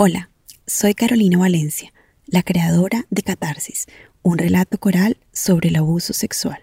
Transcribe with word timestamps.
Hola, 0.00 0.30
soy 0.64 0.94
Carolina 0.94 1.38
Valencia, 1.38 1.92
la 2.28 2.44
creadora 2.44 3.06
de 3.10 3.24
Catarsis, 3.24 3.88
un 4.22 4.38
relato 4.38 4.78
coral 4.78 5.16
sobre 5.32 5.70
el 5.70 5.76
abuso 5.76 6.12
sexual. 6.12 6.60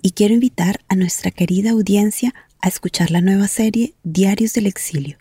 Y 0.00 0.12
quiero 0.12 0.32
invitar 0.32 0.80
a 0.88 0.94
nuestra 0.94 1.30
querida 1.30 1.72
audiencia 1.72 2.34
a 2.62 2.68
escuchar 2.68 3.10
la 3.10 3.20
nueva 3.20 3.46
serie 3.46 3.92
Diarios 4.04 4.54
del 4.54 4.64
Exilio. 4.64 5.18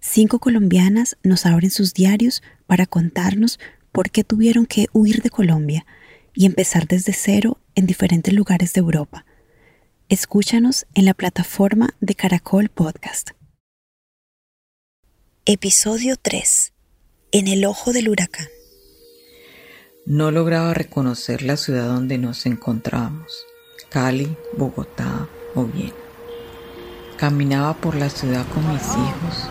Cinco 0.00 0.38
colombianas 0.38 1.18
nos 1.22 1.44
abren 1.44 1.70
sus 1.70 1.92
diarios 1.92 2.42
para 2.66 2.86
contarnos 2.86 3.60
por 3.92 4.10
qué 4.10 4.24
tuvieron 4.24 4.64
que 4.64 4.86
huir 4.94 5.20
de 5.20 5.28
Colombia 5.28 5.84
y 6.32 6.46
empezar 6.46 6.86
desde 6.88 7.12
cero 7.12 7.58
en 7.74 7.84
diferentes 7.84 8.32
lugares 8.32 8.72
de 8.72 8.80
Europa. 8.80 9.26
Escúchanos 10.08 10.86
en 10.94 11.04
la 11.04 11.12
plataforma 11.12 11.90
de 12.00 12.14
Caracol 12.14 12.70
Podcast. 12.70 13.32
Episodio 15.44 16.14
3. 16.22 16.72
En 17.32 17.48
el 17.48 17.64
ojo 17.64 17.92
del 17.92 18.08
huracán. 18.08 18.46
No 20.06 20.30
lograba 20.30 20.72
reconocer 20.72 21.42
la 21.42 21.56
ciudad 21.56 21.88
donde 21.88 22.16
nos 22.16 22.46
encontrábamos, 22.46 23.44
Cali, 23.88 24.36
Bogotá 24.56 25.26
o 25.56 25.64
Viena. 25.64 25.96
Caminaba 27.16 27.74
por 27.74 27.96
la 27.96 28.08
ciudad 28.08 28.46
con 28.54 28.72
mis 28.72 28.84
hijos. 28.84 29.48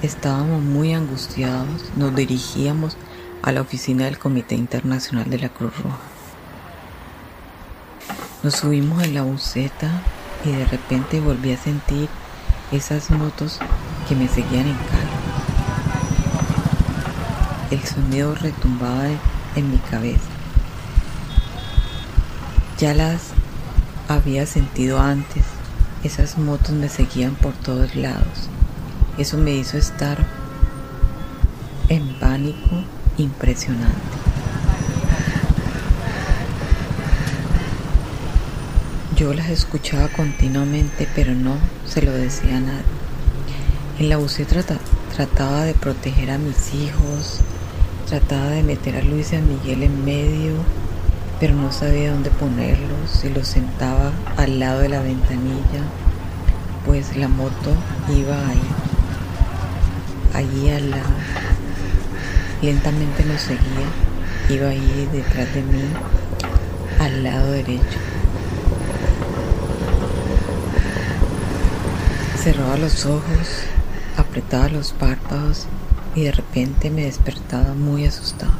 Estábamos 0.00 0.62
muy 0.62 0.94
angustiados. 0.94 1.82
Nos 1.98 2.16
dirigíamos 2.16 2.96
a 3.42 3.52
la 3.52 3.60
oficina 3.60 4.06
del 4.06 4.18
Comité 4.18 4.54
Internacional 4.54 5.28
de 5.28 5.40
la 5.40 5.50
Cruz 5.50 5.76
Roja. 5.76 6.08
Nos 8.42 8.54
subimos 8.54 9.02
en 9.02 9.12
la 9.12 9.24
buceta 9.24 9.90
y 10.46 10.52
de 10.52 10.64
repente 10.64 11.20
volví 11.20 11.52
a 11.52 11.58
sentir 11.58 12.08
esas 12.72 13.10
motos 13.10 13.58
que 14.08 14.14
me 14.14 14.26
seguían 14.26 14.68
en 14.68 14.76
Cali. 14.76 14.97
El 17.70 17.84
sonido 17.84 18.34
retumbaba 18.34 19.08
en 19.54 19.70
mi 19.70 19.76
cabeza. 19.76 20.30
Ya 22.78 22.94
las 22.94 23.32
había 24.08 24.46
sentido 24.46 24.98
antes. 25.00 25.44
Esas 26.02 26.38
motos 26.38 26.70
me 26.70 26.88
seguían 26.88 27.34
por 27.34 27.52
todos 27.52 27.94
lados. 27.94 28.48
Eso 29.18 29.36
me 29.36 29.52
hizo 29.52 29.76
estar 29.76 30.24
en 31.90 32.18
pánico 32.18 32.84
impresionante. 33.18 33.98
Yo 39.16 39.34
las 39.34 39.48
escuchaba 39.50 40.08
continuamente, 40.08 41.08
pero 41.14 41.34
no 41.34 41.56
se 41.84 42.00
lo 42.00 42.12
decía 42.12 42.58
a 42.58 42.60
nadie. 42.60 42.84
En 43.98 44.08
la 44.08 44.16
buceta 44.16 44.78
trataba 45.14 45.64
de 45.64 45.74
proteger 45.74 46.30
a 46.30 46.38
mis 46.38 46.72
hijos, 46.72 47.40
Trataba 48.08 48.46
de 48.46 48.62
meter 48.62 48.96
a 48.96 49.02
Luis 49.02 49.34
y 49.34 49.36
a 49.36 49.42
Miguel 49.42 49.82
en 49.82 50.02
medio, 50.02 50.54
pero 51.38 51.52
no 51.52 51.70
sabía 51.70 52.10
dónde 52.10 52.30
ponerlos 52.30 53.22
y 53.22 53.28
los 53.28 53.46
sentaba 53.46 54.12
al 54.38 54.58
lado 54.58 54.80
de 54.80 54.88
la 54.88 55.02
ventanilla, 55.02 55.82
pues 56.86 57.14
la 57.18 57.28
moto 57.28 57.74
iba 58.08 58.34
ahí, 58.48 58.62
allí 60.32 60.70
al 60.70 60.90
lado. 60.90 61.02
Lentamente 62.62 63.26
nos 63.26 63.42
seguía, 63.42 63.88
iba 64.48 64.70
ahí 64.70 65.06
detrás 65.12 65.52
de 65.52 65.60
mí, 65.60 65.84
al 67.00 67.22
lado 67.22 67.50
derecho. 67.50 67.98
Cerraba 72.42 72.78
los 72.78 73.04
ojos, 73.04 73.64
apretaba 74.16 74.70
los 74.70 74.92
párpados 74.92 75.66
y 76.14 76.22
de 76.24 76.32
repente 76.32 76.90
me 76.90 77.04
despertaba 77.04 77.74
muy 77.74 78.04
asustado. 78.04 78.54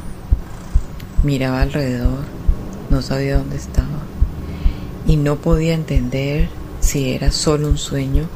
Miraba 1.22 1.62
alrededor, 1.62 2.24
no 2.90 3.02
sabía 3.02 3.38
dónde 3.38 3.56
estaba 3.56 4.02
y 5.06 5.16
no 5.16 5.36
podía 5.36 5.74
entender 5.74 6.48
si 6.80 7.11
era 7.11 7.33
solo 7.33 7.68
un 7.68 7.78
sueño 7.78 8.28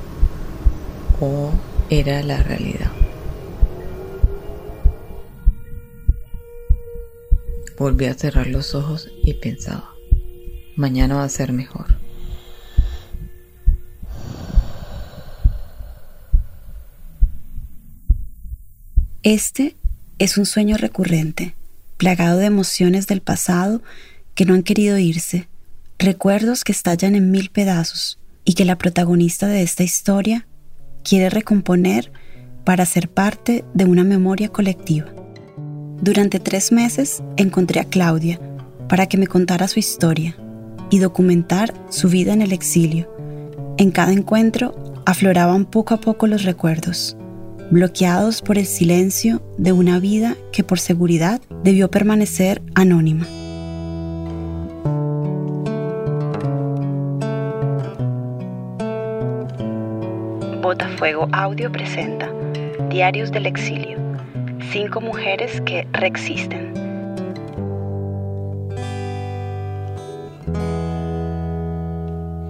o 1.21 1.53
era 1.91 2.23
la 2.23 2.43
realidad. 2.43 2.91
Volví 7.79 8.07
a 8.07 8.15
cerrar 8.15 8.47
los 8.47 8.75
ojos 8.75 9.11
y 9.25 9.35
pensaba, 9.35 9.95
mañana 10.77 11.17
va 11.17 11.25
a 11.25 11.29
ser 11.29 11.53
mejor. 11.53 11.82
Este 19.25 19.77
es 20.19 20.37
un 20.37 20.47
sueño 20.47 20.77
recurrente, 20.77 21.55
plagado 21.97 22.39
de 22.39 22.47
emociones 22.47 23.07
del 23.07 23.21
pasado 23.21 23.81
que 24.35 24.45
no 24.45 24.53
han 24.53 24.65
querido 24.65 24.99
irse, 24.99 25.47
recuerdos 25.97 26.65
que 26.65 26.73
estallan 26.73 27.15
en 27.15 27.31
mil 27.31 27.51
pedazos 27.51 28.19
y 28.45 28.55
que 28.55 28.65
la 28.65 28.79
protagonista 28.79 29.47
de 29.47 29.63
esta 29.63 29.85
historia 29.85 30.49
quiere 31.05 31.31
recomponer 31.31 32.11
para 32.65 32.85
ser 32.85 33.09
parte 33.09 33.65
de 33.75 33.85
una 33.85 34.03
memoria 34.03 34.49
colectiva. 34.49 35.07
Durante 36.01 36.41
tres 36.41 36.73
meses 36.73 37.23
encontré 37.37 37.79
a 37.79 37.85
Claudia 37.85 38.41
para 38.89 39.07
que 39.07 39.19
me 39.19 39.29
contara 39.29 39.69
su 39.69 39.79
historia 39.79 40.37
y 40.91 40.99
documentar 40.99 41.73
su 41.91 42.09
vida 42.09 42.33
en 42.33 42.43
el 42.43 42.51
exilio. 42.51 43.09
En 43.79 43.93
cada 43.93 44.13
encuentro 44.13 44.75
afloraban 45.07 45.65
poco 45.65 45.95
a 45.95 46.01
poco 46.01 46.27
los 46.27 46.43
recuerdos 46.43 47.17
bloqueados 47.73 48.43
por 48.43 48.59
el 48.59 48.67
silencio 48.67 49.41
de 49.57 49.73
una 49.73 49.99
vida 49.99 50.37
que 50.53 50.63
por 50.63 50.79
seguridad 50.79 51.41
debió 51.65 51.91
permanecer 51.91 52.61
anónima. 52.75 53.27
Botafuego 60.61 61.29
Audio 61.33 61.73
presenta 61.73 62.31
Diarios 62.91 63.33
del 63.33 63.47
Exilio. 63.47 63.97
Cinco 64.71 65.01
mujeres 65.01 65.63
que 65.63 65.89
reexisten. 65.93 66.75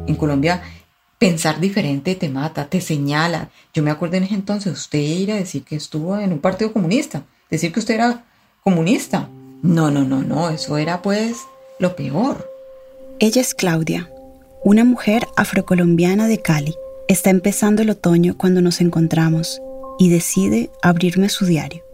En 0.09 0.17
Colombia 0.17 0.63
pensar 1.23 1.61
diferente 1.61 2.17
te 2.17 2.29
mata, 2.29 2.67
te 2.67 2.81
señala. 2.81 3.51
Yo 3.73 3.85
me 3.85 3.93
acuerdo 3.93 4.17
en 4.17 4.25
ese 4.25 4.35
entonces 4.35 4.73
usted 4.73 4.99
ir 4.99 5.31
a 5.31 5.37
decir 5.37 5.63
que 5.63 5.77
estuvo 5.77 6.19
en 6.19 6.33
un 6.33 6.41
partido 6.41 6.73
comunista, 6.73 7.23
decir 7.49 7.73
que 7.73 7.79
usted 7.79 7.95
era 7.95 8.25
comunista. 8.65 9.29
No, 9.63 9.93
no, 9.93 10.03
no, 10.03 10.23
no, 10.23 10.51
eso 10.51 10.79
era 10.79 11.01
pues 11.01 11.37
lo 11.79 11.95
peor. 11.95 12.51
Ella 13.21 13.41
es 13.41 13.55
Claudia, 13.55 14.11
una 14.65 14.83
mujer 14.85 15.29
afrocolombiana 15.37 16.27
de 16.27 16.43
Cali. 16.43 16.75
Está 17.07 17.31
empezando 17.31 17.83
el 17.83 17.91
otoño 17.91 18.37
cuando 18.37 18.61
nos 18.61 18.81
encontramos 18.81 19.63
y 20.01 20.11
decide 20.11 20.71
abrirme 20.83 21.29
su 21.29 21.47
diario. 21.47 21.85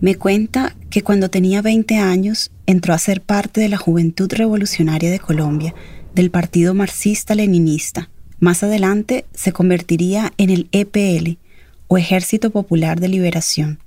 Me 0.00 0.14
cuenta 0.14 0.76
que 0.90 1.02
cuando 1.02 1.28
tenía 1.28 1.60
20 1.60 1.96
años 1.96 2.52
entró 2.66 2.94
a 2.94 2.98
ser 2.98 3.20
parte 3.20 3.60
de 3.60 3.68
la 3.68 3.78
Juventud 3.78 4.32
Revolucionaria 4.32 5.10
de 5.10 5.18
Colombia, 5.18 5.74
del 6.14 6.30
Partido 6.30 6.72
Marxista-Leninista. 6.72 8.08
Más 8.38 8.62
adelante 8.62 9.24
se 9.34 9.52
convertiría 9.52 10.32
en 10.38 10.50
el 10.50 10.68
EPL, 10.70 11.38
o 11.88 11.98
Ejército 11.98 12.50
Popular 12.50 13.00
de 13.00 13.08
Liberación, 13.08 13.80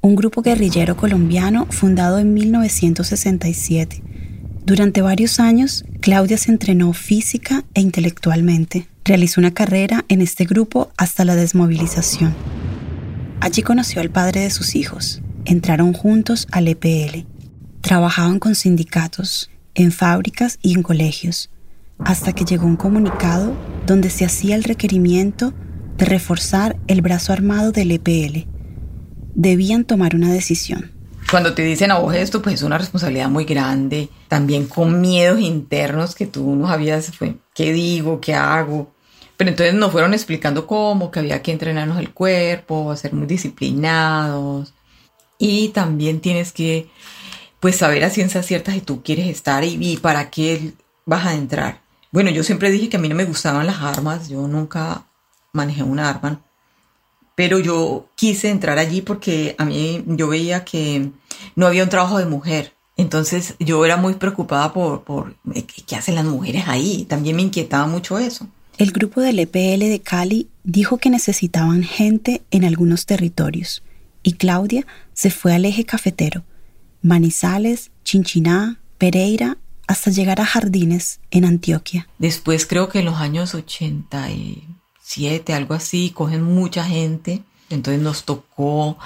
un 0.00 0.14
grupo 0.14 0.42
guerrillero 0.42 0.96
colombiano 0.96 1.66
fundado 1.70 2.18
en 2.18 2.32
1967. 2.32 4.02
Durante 4.64 5.02
varios 5.02 5.38
años, 5.40 5.84
Claudia 6.00 6.38
se 6.38 6.50
entrenó 6.50 6.92
física 6.92 7.64
e 7.74 7.80
intelectualmente. 7.80 8.88
Realizó 9.04 9.40
una 9.40 9.52
carrera 9.52 10.04
en 10.08 10.22
este 10.22 10.44
grupo 10.44 10.92
hasta 10.96 11.24
la 11.24 11.36
desmovilización. 11.36 12.34
Allí 13.40 13.62
conoció 13.62 14.00
al 14.00 14.10
padre 14.10 14.40
de 14.40 14.50
sus 14.50 14.74
hijos, 14.74 15.22
entraron 15.46 15.92
juntos 15.92 16.46
al 16.50 16.68
EPL. 16.68 17.26
Trabajaban 17.80 18.38
con 18.38 18.54
sindicatos, 18.54 19.50
en 19.74 19.92
fábricas 19.92 20.58
y 20.62 20.74
en 20.74 20.82
colegios, 20.82 21.50
hasta 21.98 22.32
que 22.32 22.44
llegó 22.44 22.66
un 22.66 22.76
comunicado 22.76 23.56
donde 23.86 24.10
se 24.10 24.24
hacía 24.24 24.56
el 24.56 24.64
requerimiento 24.64 25.54
de 25.96 26.04
reforzar 26.04 26.76
el 26.88 27.00
brazo 27.00 27.32
armado 27.32 27.72
del 27.72 27.92
EPL. 27.92 28.46
Debían 29.34 29.84
tomar 29.84 30.14
una 30.14 30.32
decisión. 30.32 30.92
Cuando 31.30 31.54
te 31.54 31.62
dicen 31.62 31.90
a 31.90 31.98
vos 31.98 32.14
esto, 32.14 32.40
pues 32.40 32.56
es 32.56 32.62
una 32.62 32.78
responsabilidad 32.78 33.28
muy 33.28 33.44
grande, 33.44 34.08
también 34.28 34.66
con 34.66 35.00
miedos 35.00 35.40
internos 35.40 36.14
que 36.14 36.26
tú 36.26 36.54
no 36.54 36.68
sabías, 36.68 37.10
fue, 37.16 37.36
¿qué 37.54 37.72
digo? 37.72 38.20
¿Qué 38.20 38.34
hago? 38.34 38.92
Pero 39.36 39.50
entonces 39.50 39.74
nos 39.74 39.92
fueron 39.92 40.14
explicando 40.14 40.66
cómo, 40.66 41.10
que 41.10 41.18
había 41.18 41.42
que 41.42 41.52
entrenarnos 41.52 41.98
el 41.98 42.10
cuerpo, 42.12 42.94
ser 42.96 43.12
muy 43.12 43.26
disciplinados, 43.26 44.72
y 45.38 45.68
también 45.68 46.20
tienes 46.20 46.52
que 46.52 46.88
pues 47.60 47.76
saber 47.76 48.04
a 48.04 48.10
ciencia 48.10 48.42
cierta 48.42 48.72
si 48.72 48.80
tú 48.80 49.02
quieres 49.02 49.28
estar 49.28 49.64
y, 49.64 49.96
para 49.96 50.30
qué 50.30 50.72
vas 51.04 51.26
a 51.26 51.34
entrar. 51.34 51.80
Bueno, 52.12 52.30
yo 52.30 52.42
siempre 52.44 52.70
dije 52.70 52.88
que 52.88 52.96
a 52.96 53.00
mí 53.00 53.08
no 53.08 53.14
me 53.14 53.24
gustaban 53.24 53.66
las 53.66 53.80
armas, 53.80 54.28
yo 54.28 54.46
nunca 54.46 55.06
manejé 55.52 55.82
una 55.82 56.08
arma, 56.08 56.40
pero 57.34 57.58
yo 57.58 58.08
quise 58.14 58.50
entrar 58.50 58.78
allí 58.78 59.02
porque 59.02 59.54
a 59.58 59.64
mí 59.64 60.04
yo 60.06 60.28
veía 60.28 60.64
que 60.64 61.10
no 61.54 61.66
había 61.66 61.82
un 61.82 61.90
trabajo 61.90 62.18
de 62.18 62.26
mujer. 62.26 62.72
Entonces 62.96 63.56
yo 63.58 63.84
era 63.84 63.98
muy 63.98 64.14
preocupada 64.14 64.72
por, 64.72 65.02
por 65.02 65.34
eh, 65.54 65.66
qué 65.66 65.96
hacen 65.96 66.14
las 66.14 66.24
mujeres 66.24 66.64
ahí. 66.66 67.04
También 67.04 67.36
me 67.36 67.42
inquietaba 67.42 67.86
mucho 67.86 68.18
eso. 68.18 68.46
El 68.78 68.90
grupo 68.90 69.20
del 69.20 69.38
EPL 69.38 69.80
de 69.80 70.00
Cali 70.02 70.48
dijo 70.64 70.96
que 70.96 71.10
necesitaban 71.10 71.82
gente 71.82 72.42
en 72.50 72.64
algunos 72.64 73.04
territorios 73.04 73.82
y 74.26 74.32
Claudia 74.32 74.84
se 75.14 75.30
fue 75.30 75.54
al 75.54 75.64
eje 75.64 75.84
cafetero, 75.84 76.42
Manizales, 77.00 77.92
Chinchiná, 78.02 78.80
Pereira, 78.98 79.56
hasta 79.86 80.10
llegar 80.10 80.40
a 80.40 80.44
Jardines 80.44 81.20
en 81.30 81.44
Antioquia. 81.44 82.08
Después 82.18 82.66
creo 82.66 82.88
que 82.88 82.98
en 82.98 83.04
los 83.04 83.20
años 83.20 83.54
87, 83.54 85.54
algo 85.54 85.74
así, 85.74 86.10
cogen 86.10 86.42
mucha 86.42 86.82
gente. 86.82 87.44
Entonces 87.70 88.02
nos 88.02 88.24
tocó 88.24 88.98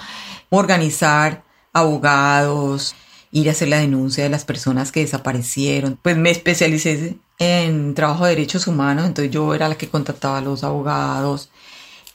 organizar 0.49 1.45
abogados, 1.75 2.95
ir 3.31 3.51
a 3.51 3.53
hacer 3.53 3.69
la 3.69 3.81
denuncia 3.81 4.25
de 4.25 4.31
las 4.31 4.47
personas 4.47 4.91
que 4.91 5.01
desaparecieron. 5.01 5.99
Pues 6.01 6.17
me 6.17 6.31
especialicé 6.31 7.19
en 7.39 7.93
trabajo 7.93 8.25
de 8.25 8.31
derechos 8.31 8.67
humanos, 8.67 9.05
entonces 9.05 9.31
yo 9.31 9.55
era 9.55 9.69
la 9.69 9.77
que 9.77 9.91
contactaba 9.91 10.39
a 10.39 10.43
los 10.43 10.65
abogados, 10.65 11.51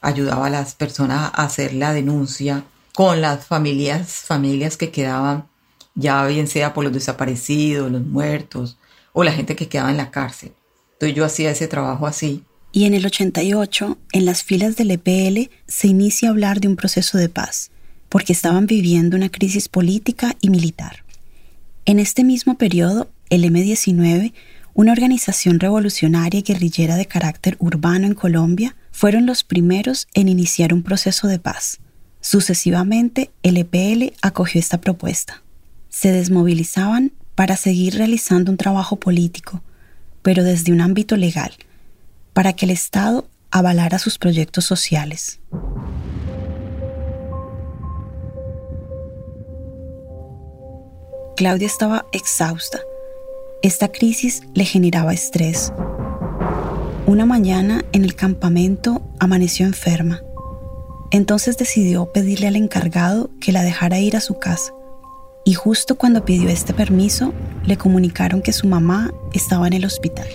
ayudaba 0.01 0.47
a 0.47 0.49
las 0.49 0.73
personas 0.73 1.31
a 1.35 1.43
hacer 1.43 1.75
la 1.75 1.93
denuncia 1.93 2.63
con 2.95 3.19
las 3.19 3.45
familias, 3.45 4.23
familias 4.25 4.77
que 4.77 4.89
quedaban, 4.89 5.47
ya 5.95 6.25
bien 6.25 6.47
sea 6.47 6.73
por 6.73 6.85
los 6.85 6.93
desaparecidos, 6.93 7.91
los 7.91 8.05
muertos 8.05 8.77
o 9.11 9.23
la 9.23 9.33
gente 9.33 9.55
que 9.55 9.67
quedaba 9.67 9.91
en 9.91 9.97
la 9.97 10.11
cárcel. 10.11 10.53
Entonces 10.93 11.15
yo 11.15 11.25
hacía 11.25 11.51
ese 11.51 11.67
trabajo 11.67 12.07
así. 12.07 12.43
Y 12.71 12.85
en 12.85 12.93
el 12.93 13.05
88, 13.05 13.97
en 14.13 14.25
las 14.25 14.43
filas 14.43 14.77
del 14.77 14.91
EPL, 14.91 15.51
se 15.67 15.87
inicia 15.87 16.29
a 16.29 16.31
hablar 16.31 16.61
de 16.61 16.69
un 16.69 16.77
proceso 16.77 17.17
de 17.17 17.27
paz, 17.27 17.69
porque 18.07 18.31
estaban 18.31 18.65
viviendo 18.65 19.17
una 19.17 19.29
crisis 19.29 19.67
política 19.67 20.35
y 20.39 20.49
militar. 20.49 21.03
En 21.85 21.99
este 21.99 22.23
mismo 22.23 22.57
periodo, 22.57 23.09
el 23.29 23.43
M-19, 23.43 24.33
una 24.73 24.93
organización 24.93 25.59
revolucionaria 25.59 26.39
y 26.39 26.43
guerrillera 26.43 26.95
de 26.95 27.07
carácter 27.07 27.57
urbano 27.59 28.07
en 28.07 28.13
Colombia, 28.13 28.75
fueron 28.91 29.25
los 29.25 29.43
primeros 29.43 30.07
en 30.13 30.29
iniciar 30.29 30.73
un 30.73 30.81
proceso 30.81 31.27
de 31.27 31.39
paz. 31.39 31.79
Sucesivamente, 32.25 33.29
el 33.43 33.55
EPL 33.55 34.15
acogió 34.23 34.59
esta 34.59 34.81
propuesta. 34.81 35.43
Se 35.89 36.11
desmovilizaban 36.11 37.11
para 37.35 37.55
seguir 37.55 37.93
realizando 37.99 38.49
un 38.49 38.57
trabajo 38.57 38.95
político, 38.95 39.61
pero 40.23 40.43
desde 40.43 40.71
un 40.71 40.81
ámbito 40.81 41.17
legal, 41.17 41.53
para 42.33 42.53
que 42.53 42.65
el 42.65 42.71
Estado 42.71 43.27
avalara 43.51 43.99
sus 43.99 44.17
proyectos 44.17 44.65
sociales. 44.65 45.39
Claudia 51.37 51.67
estaba 51.67 52.07
exhausta. 52.11 52.79
Esta 53.61 53.91
crisis 53.91 54.41
le 54.55 54.65
generaba 54.65 55.13
estrés. 55.13 55.71
Una 57.05 57.27
mañana 57.27 57.85
en 57.91 58.03
el 58.03 58.15
campamento 58.15 59.03
amaneció 59.19 59.67
enferma. 59.67 60.23
Entonces 61.11 61.57
decidió 61.57 62.07
pedirle 62.11 62.47
al 62.47 62.55
encargado 62.55 63.29
que 63.39 63.51
la 63.51 63.63
dejara 63.63 63.99
ir 63.99 64.15
a 64.15 64.21
su 64.21 64.39
casa. 64.39 64.73
Y 65.45 65.53
justo 65.53 65.95
cuando 65.95 66.25
pidió 66.25 66.49
este 66.49 66.73
permiso, 66.73 67.33
le 67.65 67.77
comunicaron 67.77 68.41
que 68.41 68.53
su 68.53 68.67
mamá 68.67 69.13
estaba 69.33 69.67
en 69.67 69.73
el 69.73 69.85
hospital. 69.85 70.27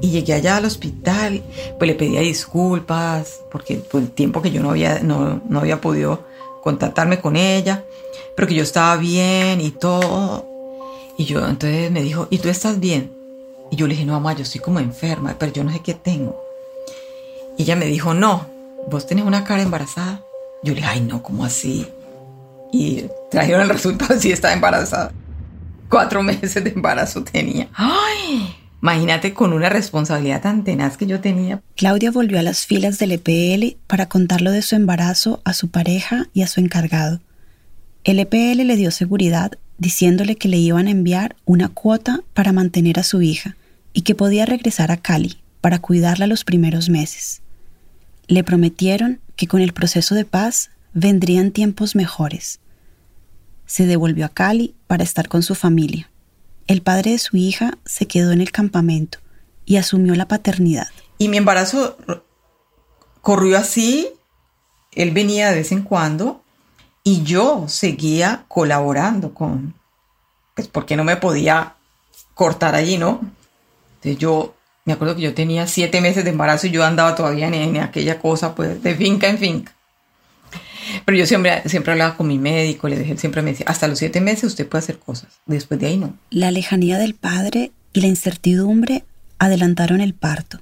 Y 0.00 0.10
llegué 0.10 0.34
allá 0.34 0.56
al 0.56 0.64
hospital, 0.64 1.42
pues 1.78 1.88
le 1.88 1.94
pedía 1.94 2.20
disculpas, 2.20 3.40
porque 3.50 3.76
por 3.76 4.02
el 4.02 4.10
tiempo 4.10 4.42
que 4.42 4.50
yo 4.50 4.62
no 4.62 4.70
había, 4.70 5.00
no, 5.00 5.40
no 5.48 5.60
había 5.60 5.80
podido 5.80 6.24
contactarme 6.62 7.20
con 7.20 7.36
ella 7.36 7.84
pero 8.34 8.48
que 8.48 8.54
yo 8.54 8.62
estaba 8.62 8.96
bien 8.96 9.60
y 9.60 9.70
todo. 9.70 10.46
Y 11.16 11.24
yo 11.24 11.46
entonces 11.46 11.90
me 11.90 12.02
dijo, 12.02 12.26
¿y 12.30 12.38
tú 12.38 12.48
estás 12.48 12.80
bien? 12.80 13.12
Y 13.70 13.76
yo 13.76 13.86
le 13.86 13.94
dije, 13.94 14.06
no, 14.06 14.14
mamá, 14.14 14.34
yo 14.34 14.42
estoy 14.42 14.60
como 14.60 14.80
enferma, 14.80 15.36
pero 15.38 15.52
yo 15.52 15.64
no 15.64 15.72
sé 15.72 15.80
qué 15.80 15.94
tengo. 15.94 16.42
Y 17.56 17.62
ella 17.62 17.76
me 17.76 17.86
dijo, 17.86 18.14
no, 18.14 18.46
vos 18.90 19.06
tenés 19.06 19.24
una 19.24 19.44
cara 19.44 19.62
embarazada. 19.62 20.22
Yo 20.62 20.74
le 20.74 20.80
dije, 20.80 20.88
ay, 20.88 21.00
no, 21.00 21.22
¿cómo 21.22 21.44
así? 21.44 21.86
Y 22.72 23.04
trajeron 23.30 23.62
el 23.62 23.68
resultado, 23.68 24.14
sí 24.20 24.32
estaba 24.32 24.54
embarazada. 24.54 25.12
Cuatro 25.88 26.22
meses 26.22 26.62
de 26.62 26.70
embarazo 26.70 27.22
tenía. 27.22 27.68
¡Ay! 27.74 28.56
Imagínate 28.80 29.32
con 29.32 29.52
una 29.52 29.68
responsabilidad 29.68 30.40
tan 30.40 30.64
tenaz 30.64 30.96
que 30.96 31.06
yo 31.06 31.20
tenía. 31.20 31.62
Claudia 31.76 32.10
volvió 32.10 32.38
a 32.38 32.42
las 32.42 32.66
filas 32.66 32.98
del 32.98 33.12
EPL 33.12 33.76
para 33.86 34.08
contarlo 34.08 34.50
de 34.50 34.62
su 34.62 34.74
embarazo 34.74 35.40
a 35.44 35.52
su 35.52 35.68
pareja 35.68 36.28
y 36.32 36.42
a 36.42 36.48
su 36.48 36.60
encargado. 36.60 37.20
El 38.02 38.18
EPL 38.18 38.66
le 38.66 38.76
dio 38.76 38.90
seguridad 38.90 39.52
diciéndole 39.78 40.36
que 40.36 40.48
le 40.48 40.56
iban 40.56 40.88
a 40.88 40.90
enviar 40.90 41.36
una 41.44 41.68
cuota 41.68 42.22
para 42.34 42.52
mantener 42.52 42.98
a 42.98 43.04
su 43.04 43.22
hija 43.22 43.56
y 43.92 44.02
que 44.02 44.14
podía 44.16 44.46
regresar 44.46 44.90
a 44.90 44.96
Cali 44.96 45.38
para 45.60 45.78
cuidarla 45.78 46.26
los 46.26 46.42
primeros 46.42 46.88
meses. 46.88 47.41
Le 48.26 48.44
prometieron 48.44 49.20
que 49.36 49.46
con 49.46 49.60
el 49.60 49.72
proceso 49.72 50.14
de 50.14 50.24
paz 50.24 50.70
vendrían 50.92 51.50
tiempos 51.50 51.94
mejores. 51.94 52.60
Se 53.66 53.86
devolvió 53.86 54.26
a 54.26 54.28
Cali 54.28 54.74
para 54.86 55.04
estar 55.04 55.28
con 55.28 55.42
su 55.42 55.54
familia. 55.54 56.10
El 56.66 56.82
padre 56.82 57.12
de 57.12 57.18
su 57.18 57.36
hija 57.36 57.78
se 57.84 58.06
quedó 58.06 58.32
en 58.32 58.40
el 58.40 58.52
campamento 58.52 59.18
y 59.64 59.76
asumió 59.76 60.14
la 60.14 60.28
paternidad. 60.28 60.88
Y 61.18 61.28
mi 61.28 61.36
embarazo 61.38 61.96
corrió 63.20 63.58
así. 63.58 64.08
Él 64.92 65.10
venía 65.10 65.50
de 65.50 65.56
vez 65.56 65.72
en 65.72 65.82
cuando 65.82 66.42
y 67.04 67.22
yo 67.22 67.64
seguía 67.68 68.44
colaborando 68.48 69.34
con, 69.34 69.74
pues 70.54 70.68
porque 70.68 70.96
no 70.96 71.04
me 71.04 71.16
podía 71.16 71.76
cortar 72.34 72.74
allí, 72.74 72.98
¿no? 72.98 73.20
Entonces 73.96 74.18
yo 74.18 74.54
me 74.84 74.92
acuerdo 74.92 75.16
que 75.16 75.22
yo 75.22 75.34
tenía 75.34 75.66
siete 75.66 76.00
meses 76.00 76.24
de 76.24 76.30
embarazo 76.30 76.66
y 76.66 76.70
yo 76.70 76.84
andaba 76.84 77.14
todavía 77.14 77.48
en, 77.48 77.76
aquella 77.78 78.18
cosa, 78.18 78.54
pues, 78.54 78.82
de 78.82 78.94
finca 78.94 79.28
en 79.28 79.38
finca. 79.38 79.72
Pero 81.04 81.16
yo 81.16 81.26
siempre, 81.26 81.62
siempre 81.66 81.92
hablaba 81.92 82.16
con 82.16 82.26
mi 82.26 82.38
médico, 82.38 82.88
le 82.88 82.98
dije, 82.98 83.16
siempre 83.16 83.42
me 83.42 83.52
decía, 83.52 83.66
hasta 83.68 83.88
los 83.88 83.98
siete 83.98 84.20
meses 84.20 84.44
usted 84.44 84.68
puede 84.68 84.82
hacer 84.82 84.98
cosas, 84.98 85.28
después 85.46 85.78
de 85.78 85.86
ahí 85.86 85.96
no. 85.96 86.16
La 86.30 86.50
lejanía 86.50 86.98
del 86.98 87.14
padre 87.14 87.70
y 87.92 88.00
la 88.00 88.08
incertidumbre 88.08 89.04
adelantaron 89.38 90.00
el 90.00 90.14
parto. 90.14 90.60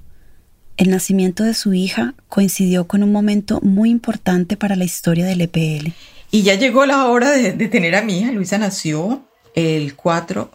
El 0.77 0.89
nacimiento 0.89 1.43
de 1.43 1.53
su 1.53 1.73
hija 1.73 2.15
coincidió 2.29 2.87
con 2.87 3.03
un 3.03 3.11
momento 3.11 3.59
muy 3.61 3.89
importante 3.89 4.57
para 4.57 4.75
la 4.75 4.85
historia 4.85 5.25
del 5.25 5.41
EPL. 5.41 5.91
Y 6.31 6.43
ya 6.43 6.55
llegó 6.55 6.85
la 6.85 7.05
hora 7.05 7.31
de, 7.31 7.51
tener 7.67 7.95
a 7.95 8.01
mi 8.01 8.19
hija. 8.19 8.31
Luisa 8.31 8.57
nació 8.57 9.23
el 9.53 9.95
4 9.95 10.49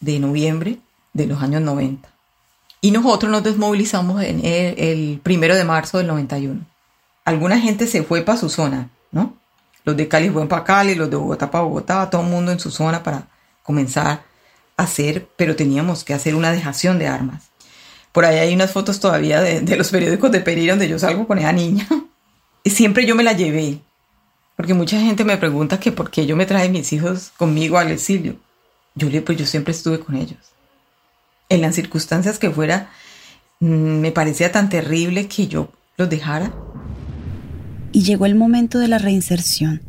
de 0.00 0.18
noviembre 0.18 0.78
de 1.12 1.26
los 1.26 1.40
años 1.42 1.62
90. 1.62 2.08
Y 2.80 2.90
nosotros 2.90 3.30
nos 3.30 3.42
desmovilizamos 3.42 4.22
en 4.22 4.44
el, 4.44 4.78
el 4.78 5.20
primero 5.22 5.54
de 5.54 5.64
marzo 5.64 5.98
del 5.98 6.06
91. 6.06 6.64
Alguna 7.24 7.60
gente 7.60 7.86
se 7.86 8.02
fue 8.02 8.22
para 8.22 8.38
su 8.38 8.48
zona, 8.48 8.90
¿no? 9.12 9.36
Los 9.84 9.96
de 9.96 10.08
Cali 10.08 10.30
fueron 10.30 10.48
para 10.48 10.64
Cali, 10.64 10.94
los 10.94 11.10
de 11.10 11.16
Bogotá 11.16 11.50
para 11.50 11.64
Bogotá, 11.64 12.10
todo 12.10 12.22
el 12.22 12.28
mundo 12.28 12.52
en 12.52 12.60
su 12.60 12.70
zona 12.70 13.02
para 13.02 13.28
comenzar 13.62 14.22
a 14.76 14.82
hacer, 14.82 15.28
pero 15.36 15.56
teníamos 15.56 16.04
que 16.04 16.14
hacer 16.14 16.34
una 16.34 16.52
dejación 16.52 16.98
de 16.98 17.08
armas. 17.08 17.50
Por 18.12 18.24
ahí 18.24 18.38
hay 18.38 18.54
unas 18.54 18.72
fotos 18.72 18.98
todavía 18.98 19.40
de, 19.40 19.76
los 19.76 19.90
periódicos 19.90 20.32
de 20.32 20.40
Pereira 20.40 20.72
donde 20.72 20.88
yo 20.88 20.98
salgo 20.98 21.26
con 21.26 21.38
esa 21.38 21.52
niña. 21.52 21.86
Y 22.62 22.68
siempre 22.68 23.06
yo 23.06 23.14
me 23.14 23.22
la 23.22 23.32
llevé. 23.32 23.80
Porque 24.54 24.74
mucha 24.74 25.00
gente 25.00 25.24
me 25.24 25.38
pregunta 25.38 25.80
que 25.80 25.92
por 25.92 26.10
qué 26.10 26.26
yo 26.26 26.36
me 26.36 26.44
traje 26.44 26.68
mis 26.68 26.92
hijos 26.92 27.32
conmigo 27.38 27.78
al 27.78 27.90
exilio. 27.90 28.36
Yo 28.94 29.08
le 29.08 29.22
pues 29.22 29.38
yo 29.38 29.46
siempre 29.46 29.72
estuve 29.72 29.98
con 29.98 30.14
ellos. 30.14 30.49
En 31.50 31.60
las 31.60 31.74
circunstancias 31.74 32.38
que 32.38 32.50
fuera, 32.50 32.88
mm, 33.60 33.66
me 33.66 34.10
parecía 34.10 34.50
tan 34.50 34.70
terrible 34.70 35.28
que 35.28 35.48
yo 35.48 35.70
los 35.98 36.08
dejara. 36.08 36.54
Y 37.92 38.04
llegó 38.04 38.24
el 38.24 38.34
momento 38.34 38.78
de 38.78 38.88
la 38.88 38.96
reinserción 38.96 39.82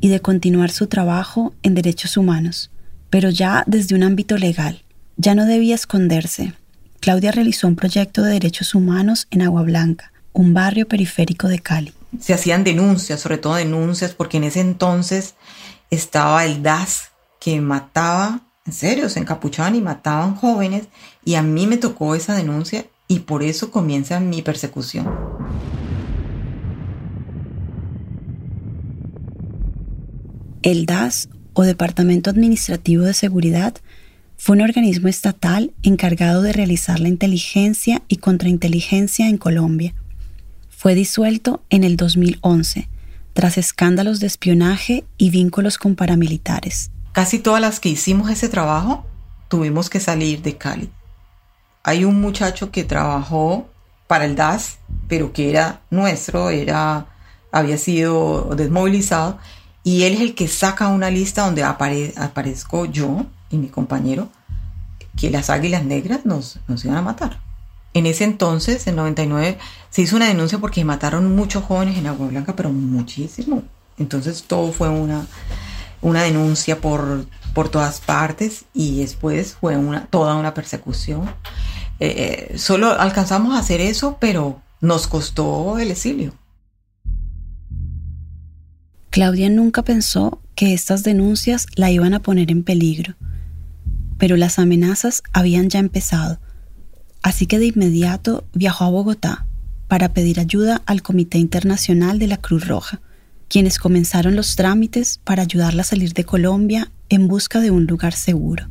y 0.00 0.08
de 0.08 0.20
continuar 0.20 0.70
su 0.70 0.86
trabajo 0.86 1.52
en 1.62 1.74
derechos 1.74 2.16
humanos, 2.16 2.70
pero 3.10 3.28
ya 3.28 3.64
desde 3.66 3.94
un 3.94 4.02
ámbito 4.02 4.38
legal. 4.38 4.82
Ya 5.18 5.34
no 5.34 5.44
debía 5.44 5.74
esconderse. 5.74 6.54
Claudia 7.00 7.32
realizó 7.32 7.68
un 7.68 7.76
proyecto 7.76 8.22
de 8.22 8.32
derechos 8.32 8.74
humanos 8.74 9.28
en 9.30 9.42
Agua 9.42 9.62
Blanca, 9.62 10.12
un 10.32 10.54
barrio 10.54 10.88
periférico 10.88 11.48
de 11.48 11.58
Cali 11.58 11.92
se 12.20 12.34
hacían 12.34 12.64
denuncias, 12.64 13.20
sobre 13.20 13.38
todo 13.38 13.54
denuncias, 13.54 14.14
porque 14.14 14.36
en 14.36 14.44
ese 14.44 14.60
entonces 14.60 15.34
estaba 15.90 16.44
el 16.44 16.62
DAS 16.62 17.10
que 17.40 17.60
mataba, 17.60 18.40
en 18.66 18.72
serio, 18.72 19.08
se 19.08 19.20
encapuchaban 19.20 19.74
y 19.74 19.80
mataban 19.80 20.34
jóvenes, 20.34 20.88
y 21.24 21.34
a 21.34 21.42
mí 21.42 21.66
me 21.66 21.76
tocó 21.76 22.14
esa 22.14 22.34
denuncia 22.34 22.86
y 23.08 23.20
por 23.20 23.42
eso 23.42 23.70
comienza 23.70 24.20
mi 24.20 24.42
persecución. 24.42 25.08
El 30.62 30.86
DAS, 30.86 31.28
o 31.52 31.62
Departamento 31.62 32.30
Administrativo 32.30 33.04
de 33.04 33.14
Seguridad, 33.14 33.74
fue 34.36 34.56
un 34.56 34.62
organismo 34.62 35.08
estatal 35.08 35.72
encargado 35.82 36.42
de 36.42 36.52
realizar 36.52 37.00
la 37.00 37.08
inteligencia 37.08 38.02
y 38.08 38.16
contrainteligencia 38.16 39.28
en 39.28 39.38
Colombia 39.38 39.94
fue 40.84 40.94
disuelto 40.94 41.64
en 41.70 41.82
el 41.82 41.96
2011 41.96 42.90
tras 43.32 43.56
escándalos 43.56 44.20
de 44.20 44.26
espionaje 44.26 45.04
y 45.16 45.30
vínculos 45.30 45.78
con 45.78 45.96
paramilitares. 45.96 46.90
Casi 47.14 47.38
todas 47.38 47.60
las 47.60 47.78
que 47.78 47.90
hicimos 47.90 48.28
ese 48.28 48.48
trabajo 48.48 49.06
tuvimos 49.46 49.88
que 49.88 50.00
salir 50.00 50.42
de 50.42 50.56
Cali. 50.56 50.90
Hay 51.84 52.04
un 52.04 52.20
muchacho 52.20 52.72
que 52.72 52.82
trabajó 52.82 53.68
para 54.08 54.24
el 54.24 54.34
DAS, 54.34 54.78
pero 55.06 55.32
que 55.32 55.48
era 55.48 55.80
nuestro, 55.90 56.50
era, 56.50 57.06
había 57.52 57.78
sido 57.78 58.56
desmovilizado, 58.56 59.38
y 59.84 60.02
él 60.02 60.14
es 60.14 60.22
el 60.22 60.34
que 60.34 60.48
saca 60.48 60.88
una 60.88 61.08
lista 61.08 61.44
donde 61.44 61.62
aparezco 61.62 62.86
yo 62.86 63.26
y 63.48 63.58
mi 63.58 63.68
compañero, 63.68 64.26
que 65.16 65.30
las 65.30 65.50
águilas 65.50 65.84
negras 65.84 66.26
nos, 66.26 66.58
nos 66.66 66.84
iban 66.84 66.96
a 66.96 67.02
matar. 67.02 67.38
En 67.92 68.06
ese 68.06 68.24
entonces, 68.24 68.88
en 68.88 68.96
99, 68.96 69.56
se 69.88 70.02
hizo 70.02 70.16
una 70.16 70.26
denuncia 70.26 70.58
porque 70.58 70.84
mataron 70.84 71.36
muchos 71.36 71.62
jóvenes 71.62 71.96
en 71.96 72.08
Agua 72.08 72.26
Blanca, 72.26 72.56
pero 72.56 72.72
muchísimo. 72.72 73.62
Entonces 73.98 74.42
todo 74.42 74.72
fue 74.72 74.88
una, 74.88 75.28
una 76.04 76.22
denuncia 76.22 76.80
por, 76.80 77.26
por 77.52 77.68
todas 77.68 78.00
partes 78.00 78.64
y 78.72 79.00
después 79.00 79.54
fue 79.54 79.76
una, 79.76 80.06
toda 80.06 80.36
una 80.36 80.54
persecución. 80.54 81.28
Eh, 81.98 82.50
eh, 82.52 82.58
solo 82.58 82.92
alcanzamos 82.92 83.54
a 83.54 83.58
hacer 83.58 83.80
eso, 83.80 84.18
pero 84.20 84.62
nos 84.80 85.08
costó 85.08 85.78
el 85.78 85.90
exilio. 85.90 86.32
Claudia 89.10 89.50
nunca 89.50 89.82
pensó 89.82 90.40
que 90.54 90.74
estas 90.74 91.02
denuncias 91.02 91.66
la 91.74 91.90
iban 91.90 92.14
a 92.14 92.20
poner 92.20 92.52
en 92.52 92.62
peligro, 92.62 93.14
pero 94.18 94.36
las 94.36 94.60
amenazas 94.60 95.22
habían 95.32 95.68
ya 95.68 95.80
empezado 95.80 96.38
Así 97.24 97.46
que 97.46 97.58
de 97.58 97.64
inmediato 97.64 98.44
viajó 98.52 98.84
a 98.84 98.90
Bogotá 98.90 99.46
para 99.88 100.12
pedir 100.12 100.38
ayuda 100.38 100.82
al 100.84 101.00
Comité 101.00 101.38
Internacional 101.38 102.18
de 102.18 102.26
la 102.26 102.36
Cruz 102.36 102.68
Roja, 102.68 103.00
quienes 103.54 103.78
comenzaron 103.78 104.34
los 104.34 104.56
trámites 104.56 105.20
para 105.22 105.42
ayudarla 105.42 105.82
a 105.82 105.84
salir 105.84 106.12
de 106.12 106.24
Colombia 106.24 106.90
en 107.08 107.28
busca 107.28 107.60
de 107.60 107.70
un 107.70 107.86
lugar 107.86 108.12
seguro. 108.12 108.66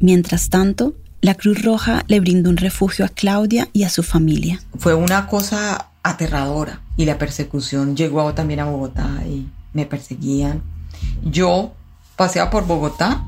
Mientras 0.00 0.50
tanto, 0.50 0.96
la 1.22 1.32
Cruz 1.32 1.62
Roja 1.62 2.04
le 2.08 2.20
brindó 2.20 2.50
un 2.50 2.58
refugio 2.58 3.06
a 3.06 3.08
Claudia 3.08 3.70
y 3.72 3.84
a 3.84 3.88
su 3.88 4.02
familia. 4.02 4.60
Fue 4.76 4.92
una 4.92 5.28
cosa 5.28 5.92
aterradora 6.02 6.82
y 6.98 7.06
la 7.06 7.16
persecución 7.16 7.96
llegó 7.96 8.34
también 8.34 8.60
a 8.60 8.66
Bogotá 8.66 9.08
y 9.26 9.48
me 9.72 9.86
perseguían. 9.86 10.62
Yo 11.24 11.72
paseaba 12.16 12.50
por 12.50 12.66
Bogotá 12.66 13.24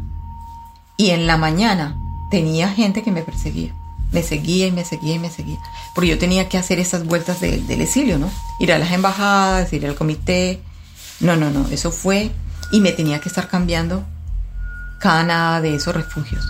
y 0.98 1.12
en 1.12 1.26
la 1.26 1.38
mañana 1.38 1.96
tenía 2.30 2.68
gente 2.68 3.02
que 3.02 3.10
me 3.10 3.22
perseguía 3.22 3.74
me 4.12 4.22
seguía 4.22 4.66
y 4.66 4.72
me 4.72 4.84
seguía 4.84 5.14
y 5.14 5.18
me 5.18 5.30
seguía. 5.30 5.58
Porque 5.94 6.10
yo 6.10 6.18
tenía 6.18 6.48
que 6.48 6.58
hacer 6.58 6.78
esas 6.78 7.04
vueltas 7.04 7.40
del 7.40 7.80
exilio, 7.80 8.18
¿no? 8.18 8.30
Ir 8.58 8.72
a 8.72 8.78
las 8.78 8.92
embajadas, 8.92 9.72
ir 9.72 9.86
al 9.86 9.94
comité. 9.94 10.60
No, 11.20 11.36
no, 11.36 11.50
no, 11.50 11.68
eso 11.68 11.90
fue 11.90 12.30
y 12.72 12.80
me 12.80 12.92
tenía 12.92 13.20
que 13.20 13.28
estar 13.28 13.48
cambiando 13.48 14.04
cada 15.00 15.24
nada 15.24 15.60
de 15.60 15.74
esos 15.74 15.94
refugios. 15.94 16.44